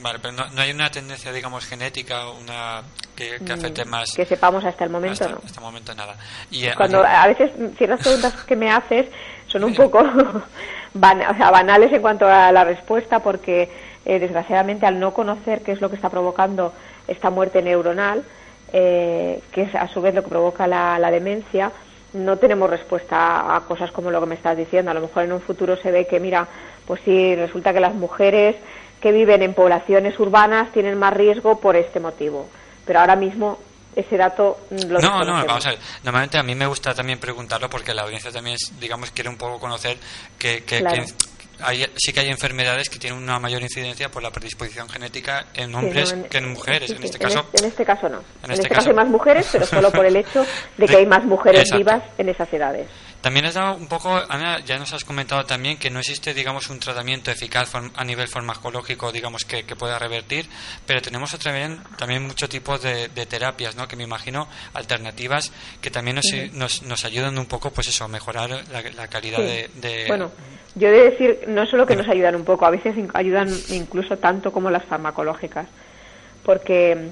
[0.00, 2.82] Vale, pero no, no hay una tendencia, digamos, genética una
[3.16, 4.10] que, que afecte más.
[4.12, 5.40] Mm, Que sepamos hasta el momento, hasta, ¿no?
[5.44, 6.16] hasta el momento nada.
[6.50, 9.06] Y, eh, Cuando a veces ciertas preguntas que me haces
[9.48, 9.98] son un poco
[10.94, 13.70] ban- o sea, banales en cuanto a la respuesta porque
[14.04, 16.72] eh, desgraciadamente al no conocer qué es lo que está provocando
[17.08, 18.22] esta muerte neuronal,
[18.72, 21.70] eh, que es a su vez lo que provoca la, la demencia,
[22.12, 24.90] no tenemos respuesta a cosas como lo que me estás diciendo.
[24.90, 26.46] A lo mejor en un futuro se ve que, mira,
[26.86, 28.56] pues sí, resulta que las mujeres
[29.00, 32.48] que viven en poblaciones urbanas tienen más riesgo por este motivo.
[32.86, 33.58] Pero ahora mismo
[33.94, 35.78] ese dato lo no, no, vamos a ver.
[36.04, 39.36] Normalmente a mí me gusta también preguntarlo porque la audiencia también, es, digamos, quiere un
[39.36, 39.98] poco conocer
[40.38, 41.02] que, que- Claro.
[41.04, 41.12] que
[41.60, 45.74] hay, sí que hay enfermedades que tienen una mayor incidencia por la predisposición genética en
[45.74, 46.90] hombres no, que en mujeres.
[46.90, 48.18] sí, en este caso, en este caso no.
[48.42, 50.44] En, este este, caso, caso- hay más mujeres, pero solo por el hecho
[50.76, 51.78] de que hay más mujeres Exacto.
[51.78, 52.88] vivas en esas edades.
[53.20, 56.70] También has dado un poco, Ana, ya nos has comentado también que no existe, digamos,
[56.70, 60.48] un tratamiento eficaz a nivel farmacológico, digamos, que, que pueda revertir,
[60.86, 63.88] pero tenemos otra vez también muchos tipos de, de terapias, ¿no?
[63.88, 68.08] Que me imagino alternativas que también nos, nos, nos ayudan un poco, pues eso, a
[68.08, 69.44] mejorar la, la calidad Sí.
[69.44, 70.30] de, de- Bueno,
[70.76, 74.18] yo he de decir, no solo que nos ayudan un poco, a veces ayudan incluso
[74.18, 75.66] tanto como las farmacológicas,
[76.44, 77.08] porque,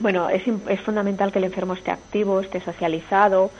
[0.00, 3.50] bueno, es, es fundamental que el enfermo esté activo, esté socializado,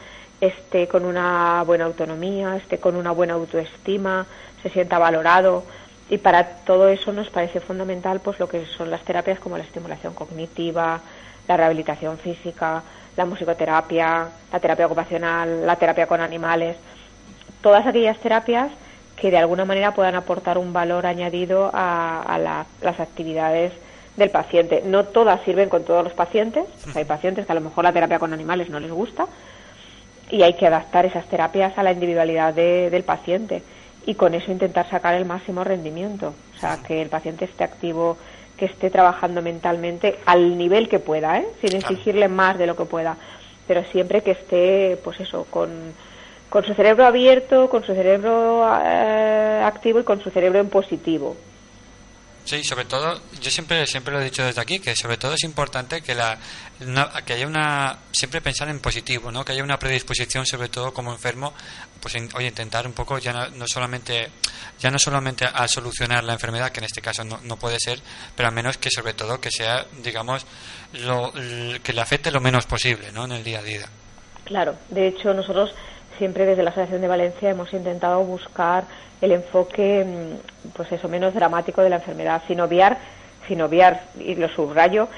[0.46, 4.26] esté con una buena autonomía, esté con una buena autoestima,
[4.62, 5.64] se sienta valorado.
[6.11, 9.64] Y para todo eso nos parece fundamental pues lo que son las terapias como la
[9.64, 11.00] estimulación cognitiva,
[11.48, 12.83] la rehabilitación física,
[13.16, 16.76] la musicoterapia, la terapia ocupacional, la terapia con animales
[17.62, 18.70] todas aquellas terapias
[19.16, 23.72] que de alguna manera puedan aportar un valor añadido a, a la- las actividades
[24.16, 24.83] del paciente.
[24.85, 26.64] No todas sirven con todos los pacientes.
[26.94, 29.26] Hay pacientes que a lo mejor la terapia con animales no les gusta
[30.31, 33.63] y hay que adaptar esas terapias a la individualidad de- del paciente
[34.07, 36.35] y con eso intentar sacar el máximo rendimiento.
[36.57, 38.17] O sea, que el paciente esté activo,
[38.57, 41.47] que esté trabajando mentalmente al nivel que pueda, ¿eh?
[41.61, 43.17] sin exigirle más de lo que pueda,
[43.67, 45.71] pero siempre que esté, pues eso, con,
[46.51, 51.37] con su cerebro abierto, con su cerebro eh, activo y con su cerebro en positivo.
[52.44, 55.42] Sí, sobre todo, yo siempre siempre lo he dicho desde aquí, que sobre todo es
[55.44, 56.38] importante que la
[57.24, 59.42] que haya una siempre pensar en positivo, ¿no?
[59.44, 61.54] Que haya una predisposición, sobre todo como enfermo,
[62.00, 64.28] pues en- oye, intentar un poco ya no, no solamente
[64.78, 67.98] ya no solamente a solucionar la enfermedad, que en este caso no, no puede ser,
[68.37, 70.44] pero al menos que sobre todo que sea, digamos,
[70.92, 73.24] lo, que le afecte lo menos posible, ¿no?
[73.24, 73.88] En el día a día.
[74.44, 75.70] Claro, de hecho nosotros
[76.18, 78.85] siempre desde la Asociación de Valencia hemos intentado buscar
[79.20, 82.98] el enfoque, mm, pues eso, menos dramático de la enfermedad, sin obviar,
[83.48, 85.09] sin obviar, y lo subrayo,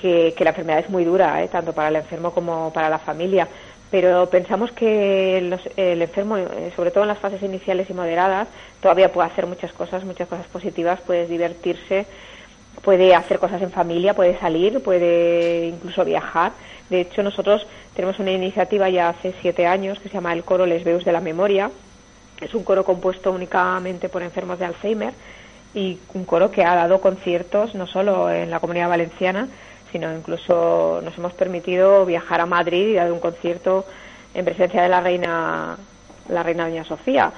[0.00, 1.48] que, que la enfermedad es muy dura, ¿eh?
[1.48, 3.48] tanto para el enfermo como para la familia.
[3.90, 8.48] Pero pensamos que los- el enfermo, eh, sobre todo en las fases iniciales y moderadas,
[8.80, 12.04] todavía puede hacer muchas cosas, muchas cosas positivas, puede divertirse,
[12.82, 16.52] puede hacer cosas en familia, puede salir, puede incluso viajar.
[16.90, 20.66] De hecho, nosotros tenemos una iniciativa ya hace siete años que se llama el Coro
[20.66, 21.70] Les Veus de la Memoria.
[22.40, 25.14] Es un coro compuesto únicamente por enfermos de Alzheimer
[25.74, 29.48] y un coro que ha dado conciertos no solo en la comunidad valenciana,
[29.90, 33.84] sino incluso nos hemos permitido viajar a Madrid y dar un concierto
[34.34, 35.76] en presencia de la reina,
[36.28, 37.32] la reina Doña Sofía.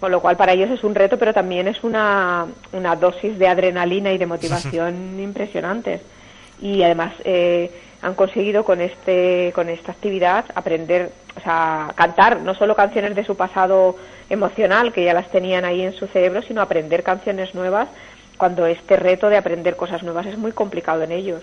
[0.00, 3.48] Con lo cual para ellos es un reto, pero también es una, una dosis de
[3.48, 6.02] adrenalina y de motivación impresionantes.
[6.60, 7.70] Y además eh,
[8.02, 13.24] han conseguido con este con esta actividad aprender, o sea, cantar no solo canciones de
[13.24, 13.96] su pasado
[14.28, 17.88] emocional que ya las tenían ahí en su cerebro, sino aprender canciones nuevas
[18.36, 21.42] cuando este reto de aprender cosas nuevas es muy complicado en ellos.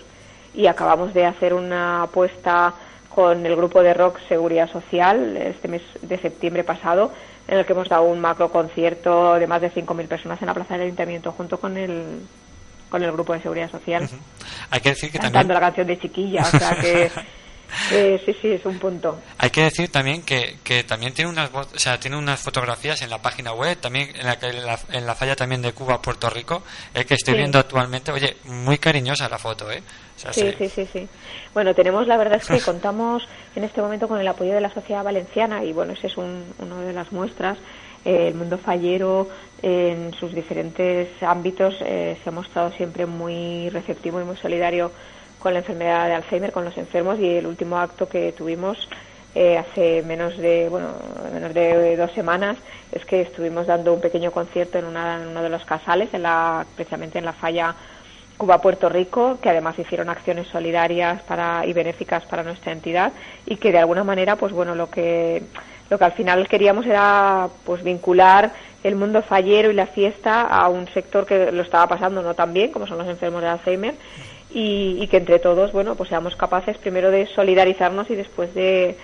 [0.54, 2.74] Y acabamos de hacer una apuesta
[3.08, 7.12] con el grupo de rock Seguridad Social este mes de septiembre pasado,
[7.48, 10.54] en el que hemos dado un macro concierto de más de 5.000 personas en la
[10.54, 12.20] Plaza del Ayuntamiento junto con el
[12.90, 14.08] con el grupo de Seguridad Social,
[14.70, 17.10] Hay que decir que cantando también la canción de Chiquilla, o sea que
[18.24, 19.18] sí, sí, es un punto.
[19.38, 23.10] Hay que decir también que, que también tiene unas o sea, tiene unas fotografías en
[23.10, 26.30] la página web, también en la, en la, en la falla también de Cuba, Puerto
[26.30, 26.62] Rico,
[26.94, 27.38] eh, que estoy Sí.
[27.38, 28.12] viendo actualmente.
[28.12, 29.82] Oye, muy cariñosa la foto, ¿eh?
[30.32, 31.08] Sí, sí, sí, sí.
[31.52, 34.70] Bueno, tenemos, la verdad es que contamos en este momento con el apoyo de la
[34.72, 37.58] sociedad valenciana y bueno, ese es un, una de las muestras.
[38.04, 39.28] Eh, el mundo fallero
[39.62, 44.92] en sus diferentes ámbitos eh, se ha mostrado siempre muy receptivo y muy solidario
[45.38, 48.88] con la enfermedad de Alzheimer, con los enfermos y el último acto que tuvimos
[49.34, 50.94] eh, hace menos de bueno
[51.32, 52.56] menos de dos semanas
[52.92, 56.22] es que estuvimos dando un pequeño concierto en, una- en uno de los casales en
[56.22, 57.74] la precisamente en la falla
[58.36, 63.12] Cuba Puerto Rico que además hicieron acciones solidarias para y benéficas para nuestra entidad
[63.46, 65.42] y que de alguna manera pues bueno lo que
[65.90, 70.68] lo que al final queríamos era pues vincular el mundo fallero y la fiesta a
[70.68, 73.94] un sector que lo estaba pasando no tan bien como son los enfermos de Alzheimer
[74.50, 78.96] y, y que entre todos bueno pues seamos capaces primero de solidarizarnos y después de,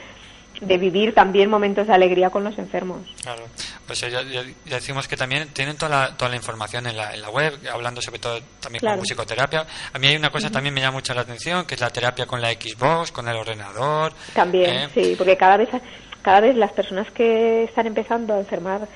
[0.60, 3.42] de vivir también momentos de alegría con los enfermos Claro.
[3.86, 4.44] Pues ya, ya- ya
[4.76, 8.00] decimos que también tienen toda la, toda la información en la, en la web, hablando
[8.02, 8.96] sobre todo también Claro.
[8.96, 9.66] con musicoterapia.
[9.92, 12.26] A mí hay una cosa también me llama mucho la atención, que es la terapia
[12.26, 14.12] con la Xbox, con el ordenador.
[14.34, 14.88] También, ¿eh?
[14.94, 15.68] sí, porque cada vez,
[16.22, 18.86] cada vez las personas que están empezando a enfermar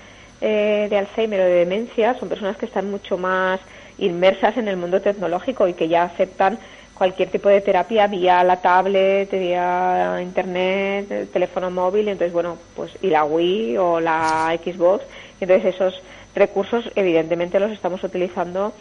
[0.40, 3.60] eh, de Alzheimer o de demencia son personas que están mucho más
[3.98, 6.58] inmersas en el mundo tecnológico y que ya aceptan
[6.94, 12.92] cualquier tipo de terapia vía la tablet, vía internet, el teléfono móvil, entonces bueno, pues
[13.02, 15.04] y la Wii o la Xbox,
[15.40, 16.00] entonces esos
[16.34, 18.72] recursos evidentemente los estamos utilizando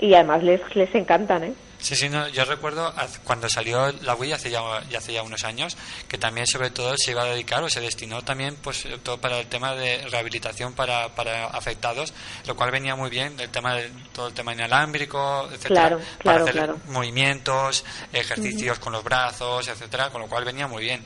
[0.00, 1.52] y además les les encantan, ¿eh?
[1.82, 5.42] Sí, sí, no, yo recuerdo cuando salió la Wii hace ya, ya hace ya unos
[5.42, 5.76] años
[6.06, 9.18] que también sobre todo se iba a dedicar o se destinó también pues eh, todo
[9.18, 12.14] para el tema de rehabilitación para, para afectados,
[12.46, 16.40] lo cual venía muy bien, el tema de todo el tema inalámbrico, etcétera, Claro, para
[16.42, 16.78] hacer claro.
[16.86, 21.02] movimientos, ejercicios con los brazos, etcétera, con lo cual venía muy bien.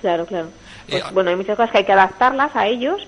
[0.00, 0.48] Claro, claro.
[0.88, 3.06] Pues, Y- bueno, hay muchas cosas que hay que adaptarlas a ellos,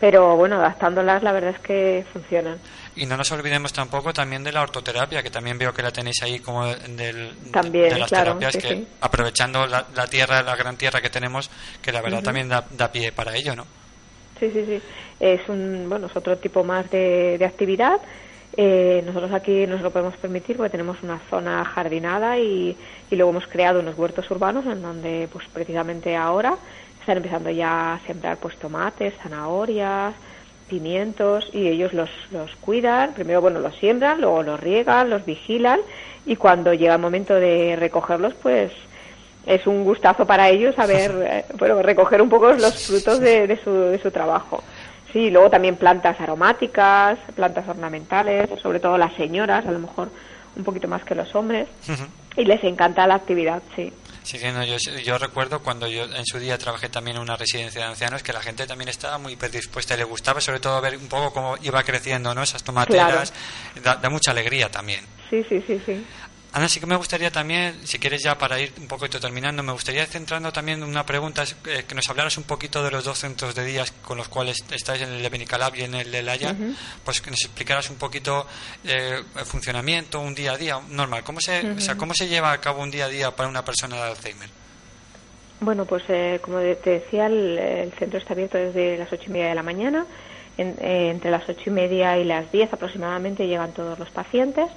[0.00, 2.58] pero bueno, adaptándolas la verdad es que funcionan.
[2.96, 6.22] Y no nos olvidemos tampoco también de la ortoterapia, que también veo que la tenéis
[6.22, 8.86] ahí como del, También, de las claro, terapias, sí, que sí.
[9.00, 11.50] aprovechando la, la tierra, la gran tierra que tenemos,
[11.82, 13.66] que la verdad también da, da pie para ello, ¿no?
[14.38, 14.80] Sí, sí, sí.
[15.18, 18.00] Es un, bueno, es otro tipo más de, de actividad.
[18.56, 22.76] Eh, nosotros aquí nos lo podemos permitir porque tenemos una zona jardinada y,
[23.10, 26.56] y luego hemos creado unos huertos urbanos en donde, pues precisamente ahora
[27.00, 30.14] están empezando ya a sembrar pues tomates, zanahorias,
[31.52, 33.14] y ellos los, los cuidan.
[33.14, 35.80] Primero, bueno, los siembran, luego los riegan, los vigilan
[36.26, 38.72] y cuando llega el momento de recogerlos, pues
[39.46, 43.56] es un gustazo para ellos saber, eh, bueno, recoger un poco los frutos de, de
[43.62, 44.62] su, de su trabajo.
[45.12, 50.08] Sí, luego también plantas aromáticas, plantas ornamentales, sobre todo las señoras, a lo mejor
[50.56, 51.68] un poquito más que los hombres,
[52.36, 53.92] y les encanta la actividad, sí.
[54.24, 57.36] Sí, sí, no, yo, yo recuerdo cuando yo en su día trabajé también en una
[57.36, 60.80] residencia de ancianos que la gente también estaba muy predispuesta y le gustaba sobre todo
[60.80, 62.42] ver un poco cómo iba creciendo ¿no?
[62.42, 63.34] esas tomateras.
[63.82, 65.04] Da, da mucha alegría también.
[65.28, 66.04] Sí, sí, sí, sí.
[66.56, 69.72] Ana, sí que me gustaría también, si quieres ya para ir un poquito terminando, me
[69.72, 73.18] gustaría centrando también en una pregunta, eh, que nos hablaras un poquito de los dos
[73.18, 76.22] centros de días con los cuales estáis en el de Benicalab y en el de
[76.22, 76.54] Laya,
[77.04, 78.46] pues que nos explicaras un poquito
[78.84, 82.52] eh, el funcionamiento, un día a día normal, ¿Cómo se, o sea, ¿cómo se lleva
[82.52, 84.48] a cabo un día a día para una persona de Alzheimer?
[85.58, 89.30] Bueno, pues eh, como te decía, el, el centro está abierto desde las ocho y
[89.30, 90.06] media de la mañana.
[90.56, 94.68] En- eh, entre las ocho y media y las diez aproximadamente llegan todos los pacientes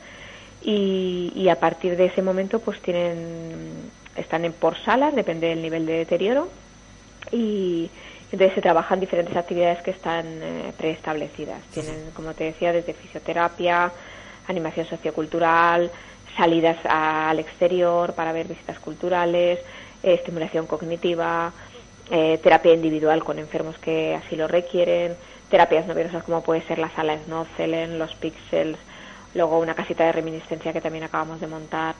[0.62, 5.62] y, y a partir de ese momento pues tienen están en por salas, depende del
[5.62, 6.52] nivel de deterioro
[7.32, 7.92] y
[8.32, 11.64] entonces se trabajan diferentes actividades que están eh, preestablecidas.
[11.70, 13.94] Tienen, como te decía, desde fisioterapia,
[14.48, 15.92] animación sociocultural,
[16.38, 19.60] salidas a- al exterior para ver visitas culturales,
[20.02, 21.54] eh, estimulación cognitiva,
[22.10, 25.18] eh, terapia individual con enfermos que así lo requieren,
[25.50, 28.80] terapias novedosas como puede ser la sala Snowcellen, los pixels,
[29.38, 31.96] luego una casita de reminiscencia que también acabamos de montar,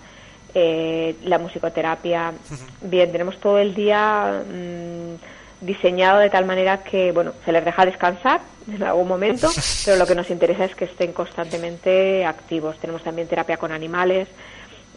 [0.54, 2.34] eh, la musicoterapia.
[2.82, 7.86] Bien, tenemos todo el día mm, diseñado de tal manera que, bueno, se les deja
[7.86, 9.50] descansar en algún momento,
[9.86, 12.78] pero lo que nos interesa es que estén constantemente activos.
[12.80, 14.28] Tenemos también terapia con animales.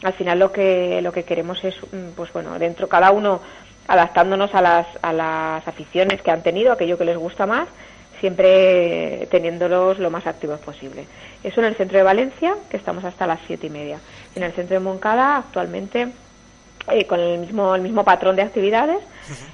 [0.03, 3.41] Al final lo que lo que queremos es, mm, pues bueno, dentro cada uno
[3.87, 7.69] adaptándonos a las a las aficiones que han tenido, aquello que les gusta más,
[8.21, 11.07] siempre teniéndolos lo más activos posible.
[11.43, 13.99] Eso en el centro de Valencia, que estamos hasta las siete y media.
[14.35, 16.09] En el centro de Moncada, actualmente,
[16.89, 18.99] eh, con el mismo, el mismo patrón de actividades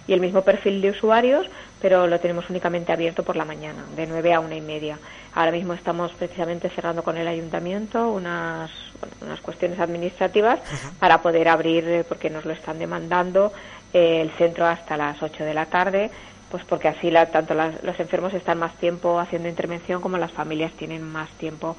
[0.07, 1.47] y el mismo perfil de usuarios,
[1.81, 4.99] pero lo tenemos únicamente abierto por la mañana, de 9 a una y media.
[5.35, 10.61] Ahora mismo estamos precisamente cerrando con el ayuntamiento unas, bueno, unas cuestiones administrativas
[10.99, 13.53] para poder abrir, eh, porque nos lo están demandando,
[13.93, 16.11] eh, el centro hasta las 8 de la tarde,
[16.51, 20.31] pues porque así la- tanto las- los enfermos están más tiempo haciendo intervención como las
[20.33, 21.77] familias tienen más tiempo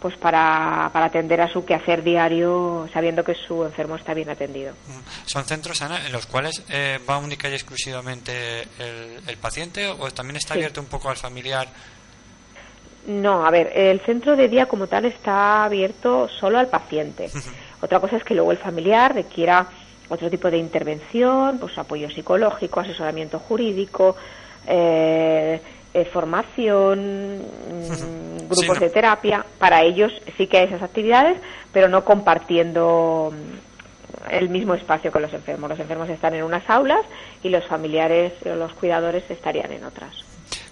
[0.00, 4.72] pues para, para atender a su quehacer diario sabiendo que su enfermo está bien atendido.
[4.88, 5.26] Mm.
[5.26, 10.10] ¿Son centros, Ana, en los cuales eh, va única y exclusivamente el, el paciente o
[10.10, 10.60] también está Sí.
[10.60, 11.68] abierto un poco al familiar?
[13.06, 17.30] No, a ver, el centro de día como tal está abierto solo al paciente.
[17.82, 19.66] Otra cosa es que luego el familiar requiera
[20.10, 24.16] otro tipo de intervención, pues apoyo psicológico, asesoramiento jurídico,
[24.66, 25.60] eh,
[25.94, 28.74] eh, formación, mm, grupos Sí, no.
[28.74, 29.46] de terapia.
[29.58, 31.38] Para ellos sí que hay esas actividades,
[31.72, 35.70] pero no compartiendo mm, el mismo espacio con los enfermos.
[35.70, 37.00] Los enfermos están en unas aulas
[37.42, 40.12] y los familiares o los cuidadores estarían en otras.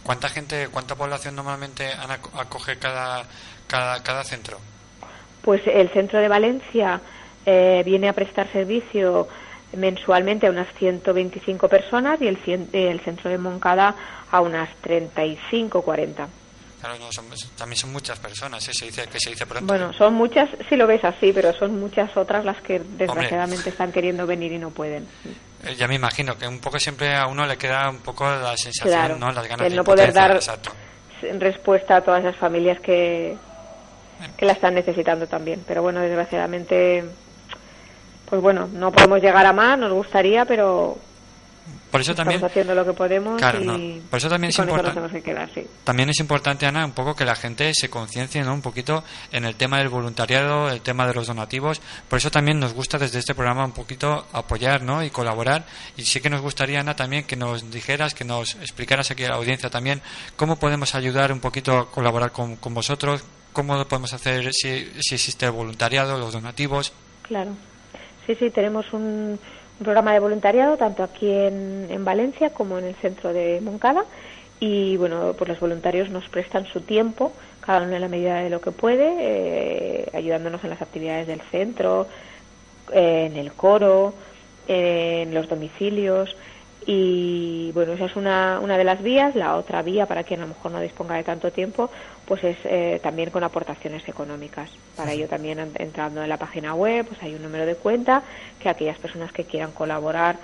[0.02, 1.88] ¿Cuánta gente, cuánta población normalmente
[2.34, 3.24] acoge cada,
[3.66, 4.58] cada, cada centro?
[5.42, 7.00] Pues el centro de Valencia
[7.46, 9.28] eh, viene a prestar servicio
[9.76, 13.94] mensualmente a unas 125 personas y el, cien- el centro de Moncada
[14.30, 16.28] a unas 35 40.
[16.80, 17.26] Claro, no, son-
[17.56, 18.72] también son muchas personas, ¿eh?
[18.72, 19.66] se dice, que se dice pronto.
[19.66, 23.90] Bueno, son muchas, si lo ves así, pero son muchas otras las que desgraciadamente están
[23.92, 25.06] queriendo venir y no pueden.
[25.64, 28.56] Eh, ya me imagino que un poco siempre a uno le queda un poco la
[28.56, 29.32] sensación, Claro, ¿no?
[29.32, 30.70] Las ganas el de no poder impotencia, dar exacto.
[31.40, 33.36] respuesta a todas esas familias que,
[34.36, 35.64] que la están necesitando también.
[35.66, 37.04] Pero bueno, desgraciadamente,
[38.28, 40.98] pues bueno, no podemos llegar a más, nos gustaría, pero
[41.90, 44.02] Por eso Estamos haciendo lo que podemos Claro, y, no.
[44.10, 45.66] Por eso también es con eso nos importa- tenemos que quedar, sí.
[45.84, 48.52] también es importante, Ana, un poco que la gente se conciencie ¿no?
[48.52, 49.02] un poquito
[49.32, 51.80] en el tema del voluntariado, el tema de los donativos.
[52.08, 55.02] Por eso también nos gusta desde este programa un poquito apoyar ¿no?
[55.02, 55.64] y colaborar.
[55.96, 59.30] Y sí que nos gustaría, Ana, también que nos dijeras, que nos explicaras aquí a
[59.30, 60.02] la audiencia también
[60.36, 63.24] cómo podemos ayudar un poquito a colaborar con, con vosotros,
[63.54, 66.92] cómo lo podemos hacer si, si existe el voluntariado, los donativos.
[67.22, 67.52] Claro.
[68.28, 69.38] Sí, sí, tenemos un,
[69.78, 74.04] programa de voluntariado tanto aquí en, en Valencia como en el centro de Moncada.
[74.60, 78.50] Y bueno, pues los voluntarios nos prestan su tiempo, cada uno en la medida de
[78.50, 82.06] lo que puede, eh, ayudándonos en las actividades del centro,
[82.92, 84.12] en el coro,
[84.66, 86.36] en los domicilios
[86.90, 89.34] y bueno, esa es una, una de las vías.
[89.34, 91.90] La otra vía, para quien a lo mejor no disponga de tanto tiempo,
[92.24, 94.70] pues es eh, también con aportaciones económicas.
[94.96, 98.22] Para ello también en- entrando en la página web, pues hay un número de cuenta
[98.58, 100.36] que aquellas personas que quieran colaborar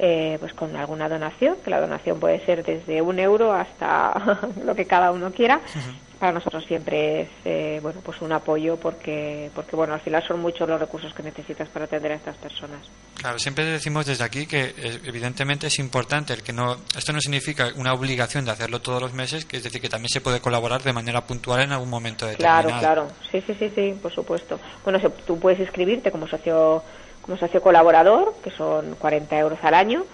[0.00, 4.74] eh, pues con alguna donación, que la donación puede ser desde un euro hasta lo
[4.74, 5.60] que cada uno quiera.
[6.22, 10.38] Para nosotros siempre es eh, bueno pues un apoyo porque porque bueno al final son
[10.38, 12.78] muchos los recursos que necesitas para atender a estas personas.
[13.16, 17.20] Claro, siempre decimos desde aquí que eh, evidentemente es importante el que no esto no
[17.20, 20.38] significa una obligación de hacerlo todos los meses, que es decir que también se puede
[20.38, 22.68] colaborar de manera puntual en algún momento determinado.
[22.68, 23.08] Claro, claro.
[23.32, 24.60] Sí, sí, sí, sí, por supuesto.
[24.84, 26.84] Bueno, tú puedes inscribirte como socio
[27.22, 30.04] como socio colaborador, que son 40 euros al año,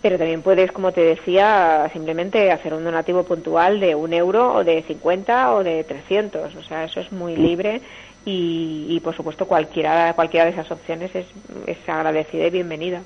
[0.00, 4.64] pero también puedes, como te decía, simplemente hacer un donativo puntual de un euro o
[4.64, 6.54] de 50 o de 300.
[6.54, 7.80] O sea, eso es muy libre
[8.24, 11.26] y, y por supuesto, cualquiera, cualquiera de esas opciones es,
[11.66, 13.02] es agradecida y bienvenida.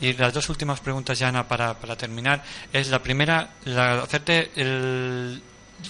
[0.00, 2.42] Y las dos últimas preguntas, Yana, para, para terminar,
[2.72, 5.40] es la primera, la, hacerte el,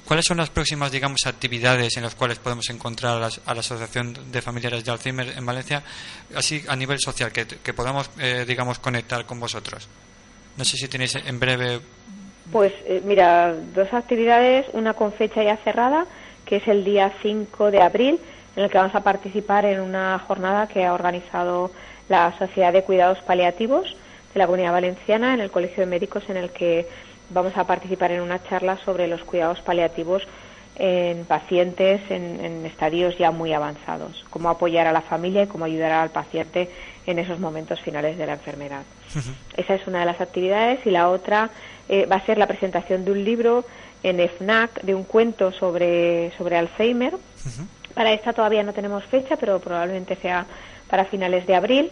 [0.05, 4.43] ¿Cuáles son las próximas, digamos, actividades en las cuales podemos encontrar a, la Asociación de
[4.43, 5.82] Familiares de Alzheimer en Valencia,
[6.34, 9.88] así a nivel social, que, que podamos, eh, digamos, conectar con vosotros?
[10.57, 11.80] No sé si tenéis en breve.
[12.51, 16.07] Pues eh, mira, dos actividades, una con fecha ya cerrada,
[16.45, 18.20] que es el día 5 de abril,
[18.57, 21.70] en el que vamos a participar en una jornada que ha organizado
[22.09, 23.97] la Sociedad de Cuidados Paliativos
[24.34, 26.86] de la Comunidad Valenciana en el Colegio de Médicos, en el que
[27.33, 30.22] vamos a participar en una charla sobre los cuidados paliativos
[30.76, 35.66] en pacientes en, en estadios ya muy avanzados, cómo apoyar a la familia y cómo
[35.66, 36.70] ayudar al paciente
[37.07, 38.83] en esos momentos finales de la enfermedad.
[39.57, 41.51] Esa es una de las actividades y la otra
[41.89, 43.64] eh, va a ser la presentación de un libro
[44.03, 47.14] en FNAC de un cuento sobre, sobre Alzheimer.
[47.95, 50.47] Para esta todavía no tenemos fecha, pero probablemente sea
[50.89, 51.91] para finales de abril.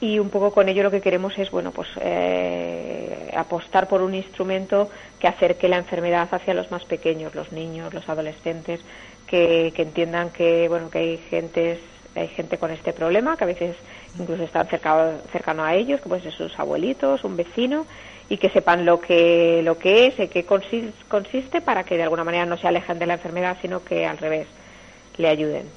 [0.00, 4.14] Y un poco con ello lo que queremos es, bueno, pues eh, apostar por un
[4.14, 8.80] instrumento que acerque la enfermedad hacia los más pequeños, los niños, los adolescentes,
[9.26, 11.80] que, que entiendan que, bueno, que hay gentes
[12.14, 13.76] hay gente con este problema que a veces
[14.18, 17.86] incluso están cerca, cercano a ellos, que pueden ser sus abuelitos, un vecino,
[18.28, 22.02] y que sepan lo que, lo que es, en qué consi- consiste, para que de
[22.02, 24.48] alguna manera no se alejen de la enfermedad, sino que al revés
[25.18, 25.68] le ayuden.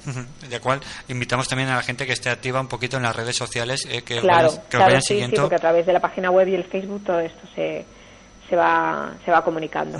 [0.48, 3.36] De cual invitamos también a la gente que esté activa un poquito en las redes
[3.36, 5.40] sociales, eh, que, claro, vayan- que os claro, vayan sí, sí, siguiendo.
[5.42, 7.84] porque a través de la página web y el Facebook todo esto se,
[8.52, 9.98] se, va, se va comunicando.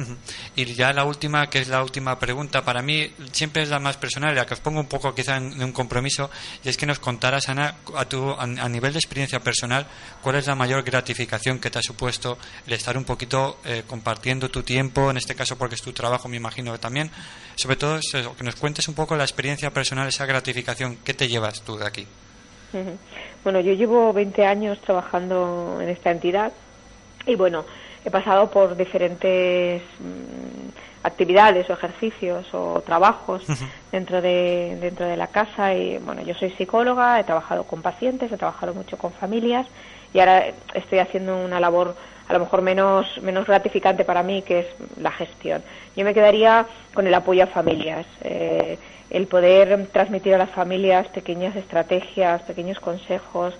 [0.54, 3.96] Y ya la última, que es la última pregunta, para mí siempre es la más
[3.96, 6.28] personal, la que os pongo un poco quizá en, en un compromiso,
[6.62, 9.86] y es que nos contaras, Ana, a, tu, a, a nivel de experiencia personal,
[10.20, 12.36] cuál es la mayor gratificación que te ha supuesto
[12.66, 16.28] el estar un poquito eh, compartiendo tu tiempo, en este caso porque es tu trabajo,
[16.28, 17.10] me imagino que también,
[17.54, 21.14] sobre todo es eso, que nos cuentes un poco la experiencia personal, esa gratificación, ¿qué
[21.14, 22.06] te llevas tú de aquí?
[23.44, 26.52] Bueno, yo llevo 20 años trabajando en esta entidad
[27.26, 27.64] y bueno,
[28.04, 33.44] he pasado por diferentes mm, actividades o ejercicios o trabajos
[33.92, 38.30] dentro de dentro de la casa y bueno, yo soy psicóloga, he trabajado con pacientes,
[38.30, 39.66] he trabajado mucho con familias
[40.14, 41.96] y ahora estoy haciendo una labor
[42.28, 44.66] a lo mejor menos menos gratificante para mí que es
[45.00, 45.62] la gestión.
[45.96, 48.06] Yo me quedaría con el apoyo a familias.
[48.22, 48.78] eh,
[49.12, 53.52] el poder transmitir a las familias pequeñas estrategias, pequeños consejos,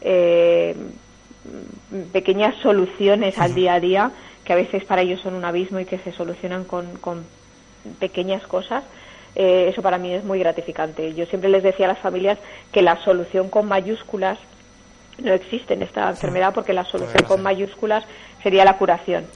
[0.00, 0.74] eh,
[2.12, 4.10] pequeñas soluciones al día a día
[4.44, 7.24] que a veces para ellos son un abismo y que se solucionan con, con
[7.98, 8.84] pequeñas cosas.
[9.34, 11.14] eh, eso para mí es muy gratificante.
[11.14, 12.38] Yo siempre les decía a las familias
[12.72, 14.38] que la solución con mayúsculas
[15.18, 18.04] no existe en esta enfermedad porque la solución con mayúsculas
[18.42, 19.26] sería la curación.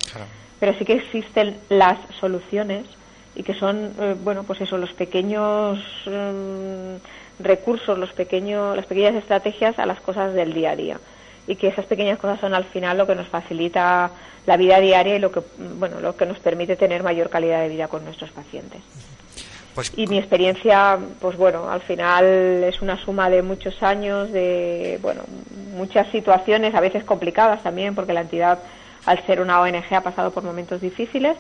[0.60, 2.86] Pero sí que existen las soluciones
[3.34, 9.14] y que son eh, bueno pues eso los pequeños mm, recursos los pequeños las pequeñas
[9.14, 11.00] estrategias a las cosas del día a día
[11.46, 14.10] y que esas pequeñas cosas son al final lo que nos facilita
[14.46, 17.60] la vida diaria y lo que mm, bueno lo que nos permite tener mayor calidad
[17.60, 18.80] de vida con nuestros pacientes.
[19.74, 22.24] Pues y mi experiencia, pues bueno, al final
[22.64, 25.22] es una suma de muchos años, de, bueno,
[25.74, 28.58] muchas situaciones, a veces complicadas también, porque la entidad,
[29.06, 31.38] al ser una ONG, ha pasado por momentos difíciles,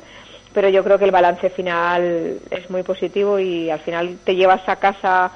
[0.54, 4.66] pero yo creo que el balance final es muy positivo y al final te llevas
[4.66, 5.30] a casa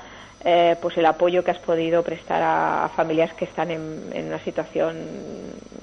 [0.49, 4.27] eh, pues el apoyo que has podido prestar a, a familias que están en, en
[4.29, 4.97] una situación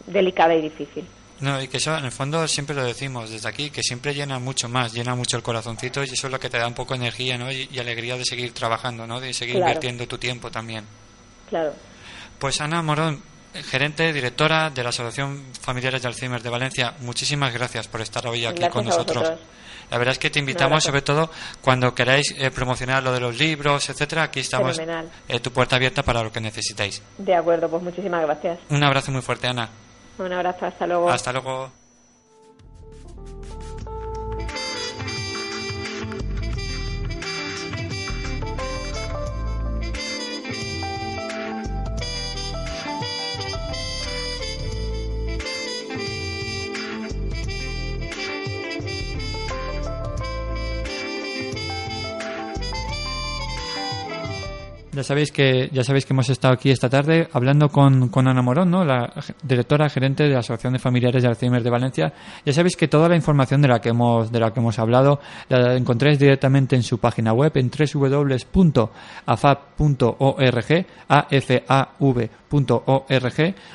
[0.07, 1.05] delicada y difícil.
[1.41, 4.39] No, y que eso en el fondo siempre lo decimos desde aquí, que siempre llena
[4.39, 6.93] mucho más, llena mucho el corazoncito y eso es lo que te da un poco
[6.93, 7.51] de energía ¿no?
[7.51, 9.20] y, y alegría de seguir trabajando, ¿no?
[9.20, 9.70] de seguir Claro.
[9.72, 10.86] invirtiendo tu tiempo también.
[11.49, 11.74] Claro.
[12.39, 13.22] Pues Ana Morón,
[13.70, 18.45] gerente, directora de la Asociación Familiares de Alzheimer de Valencia, muchísimas gracias por estar hoy
[18.45, 19.32] aquí Gracias con nosotros.
[19.90, 21.30] La verdad es que te invitamos, sobre todo
[21.62, 24.24] cuando queráis eh, promocionar lo de los libros, etcétera.
[24.24, 24.80] Aquí estamos,
[25.28, 27.02] eh, tu puerta abierta para lo que necesitéis.
[27.18, 28.60] De acuerdo, pues muchísimas gracias.
[28.70, 29.70] Un abrazo muy fuerte, Ana.
[30.18, 31.10] Un abrazo, hasta luego.
[31.10, 31.83] Hasta luego.
[54.94, 58.44] Ya sabéis que ya sabéis que hemos estado aquí esta tarde hablando con, con Ana
[58.44, 58.86] Morón, ¿no?
[58.86, 62.14] la directora gerente de la Asociación de Familiares de Alzheimer de Valencia.
[62.46, 65.20] Ya sabéis que toda la información de la que hemos de la que hemos hablado
[65.50, 68.86] la encontráis directamente en su página web en www.afab.org,
[71.08, 72.36] afav.org.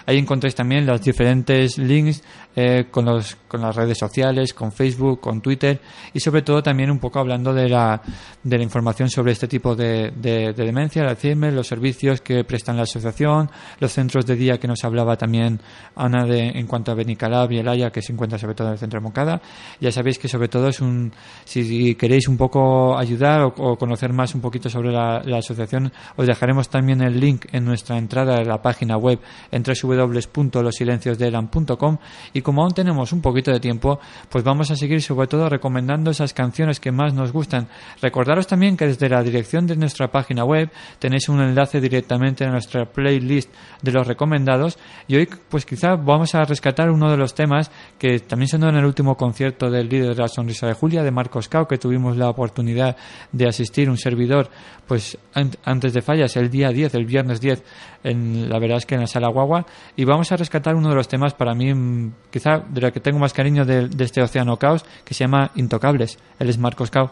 [0.07, 2.23] Ahí encontráis también los diferentes links
[2.55, 5.81] eh, con los con las redes sociales, con Facebook, con Twitter
[6.13, 8.01] y sobre todo también un poco hablando de la
[8.43, 11.08] de la información sobre este tipo de, de demencia,
[11.53, 13.51] los servicios que prestan la asociación,
[13.81, 15.61] los centros de día que nos hablaba también
[15.97, 18.75] Ana de, en cuanto a Benicalab y el Haya, que se encuentra sobre todo en
[18.75, 19.41] el centro de Moncada.
[19.81, 21.13] Ya sabéis que sobre todo es un,
[21.45, 25.93] si queréis un poco ayudar o, o conocer más un poquito sobre la, la asociación,
[26.17, 29.19] os dejaremos también el link en nuestra entrada a la página web
[29.51, 31.99] en www.losilenciosdeelan.com
[32.33, 33.99] y como aún tenemos un poquito de tiempo,
[34.29, 37.69] pues vamos a seguir sobre todo recomendando esas canciones que más nos gustan.
[38.01, 42.51] Recordaros también que desde la dirección de nuestra página web tenéis un enlace directamente a
[42.51, 44.79] nuestra playlist de los recomendados.
[45.07, 48.77] Y hoy pues quizá vamos a rescatar uno de los temas que también sonó en
[48.77, 52.17] el último concierto del líder de la sonrisa de Julia de Marcos Cao que tuvimos
[52.17, 52.97] la oportunidad
[53.33, 54.51] de asistir un servidor
[54.87, 57.63] pues an- antes de fallas el día 10 el viernes 10
[58.05, 59.67] en la verdad es que en la sala guagua.
[59.97, 63.01] Y vamos a rescatar uno de los temas para mí mm, quizá de la que
[63.01, 66.19] tengo más cariño de, de este océano caos que se llama Intocables.
[66.39, 67.11] Él es Marcos Cao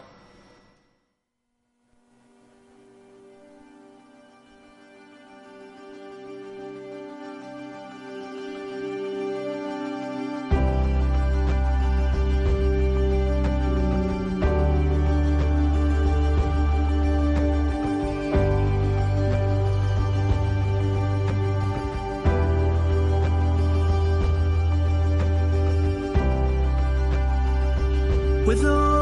[28.47, 28.96] Puedo verte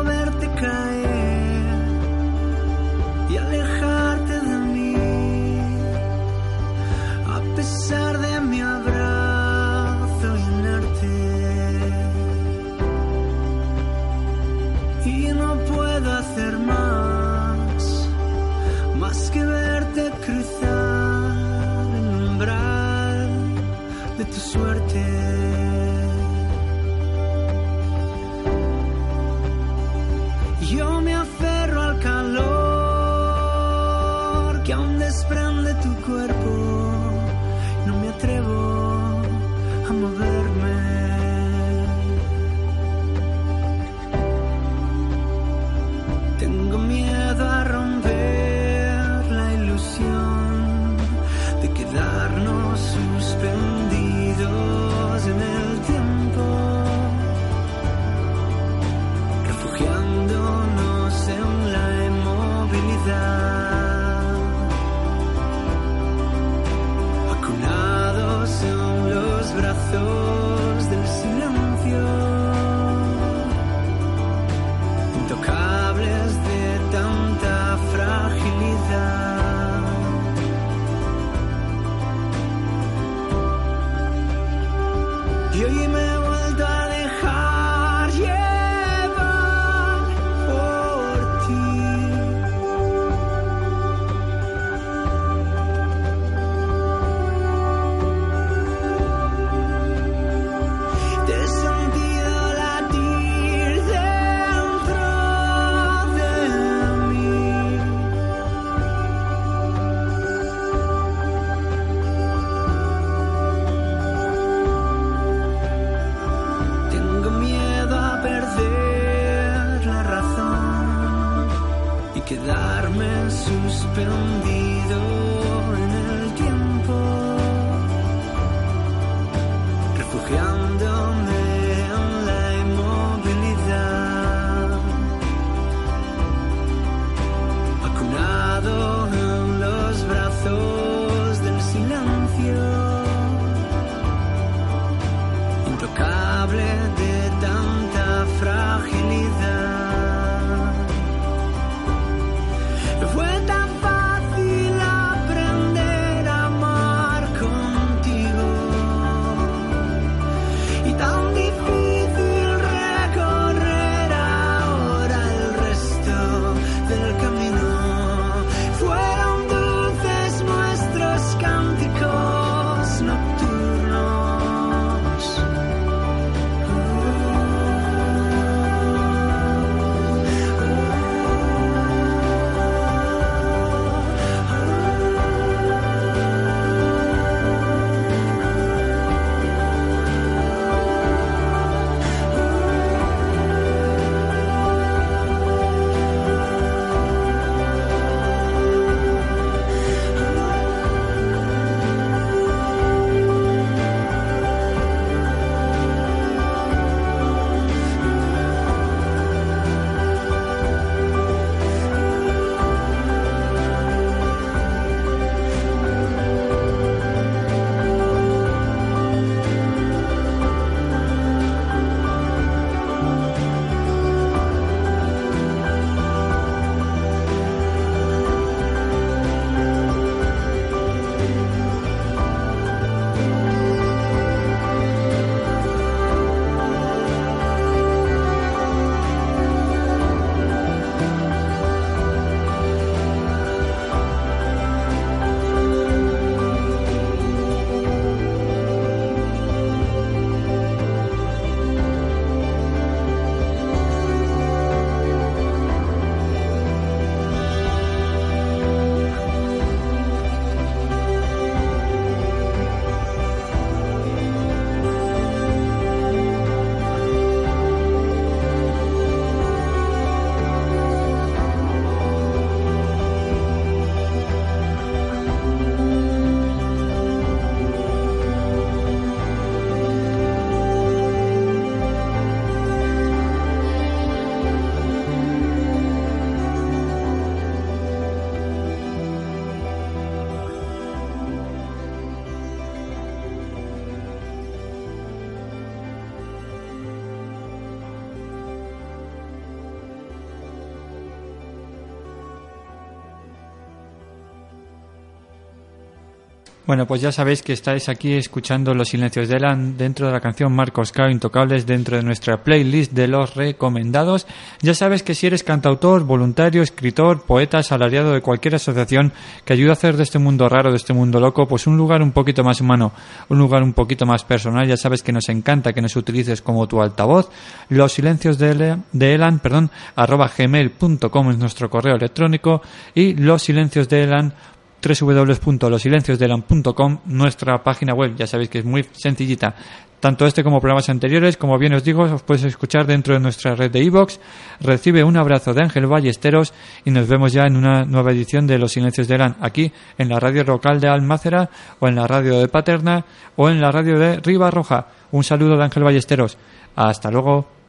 [306.67, 310.19] Bueno, pues ya sabéis que estáis aquí escuchando Los Silencios de Elan dentro de la
[310.19, 314.25] canción Marcos Cao Intocables dentro de nuestra playlist de los recomendados.
[314.61, 319.13] Ya sabes que si eres cantautor, voluntario, escritor, poeta, asalariado de cualquier asociación
[319.45, 322.01] que ayude a hacer de este mundo raro, de este mundo loco, pues un lugar
[322.01, 322.93] un poquito más humano,
[323.29, 326.67] un lugar un poquito más personal, ya sabes que nos encanta que nos utilices como
[326.67, 327.29] tu altavoz.
[327.69, 332.63] Los Silencios de Elan, perdón, arroba gmail.com es nuestro correo electrónico
[332.95, 334.33] y los Silencios de Elan
[334.81, 338.15] www.losilenciosdelan.com, nuestra página web.
[338.15, 339.55] Ya sabéis que es muy sencillita.
[339.99, 343.55] Tanto este como programas anteriores, como bien os digo, os puedes escuchar dentro de nuestra
[343.55, 344.19] red de iVoox.
[344.59, 346.53] Recibe un abrazo de Ángel Ballesteros
[346.83, 350.09] y nos vemos ya en una nueva edición de Los Silencios de Elan, aquí en
[350.09, 351.49] la radio local de Almácera,
[351.79, 353.03] o en la radio de Paterna,
[353.35, 354.85] o en la radio de Riva Roja.
[355.11, 356.37] Un saludo de Ángel Ballesteros.
[356.75, 357.64] Hasta luego.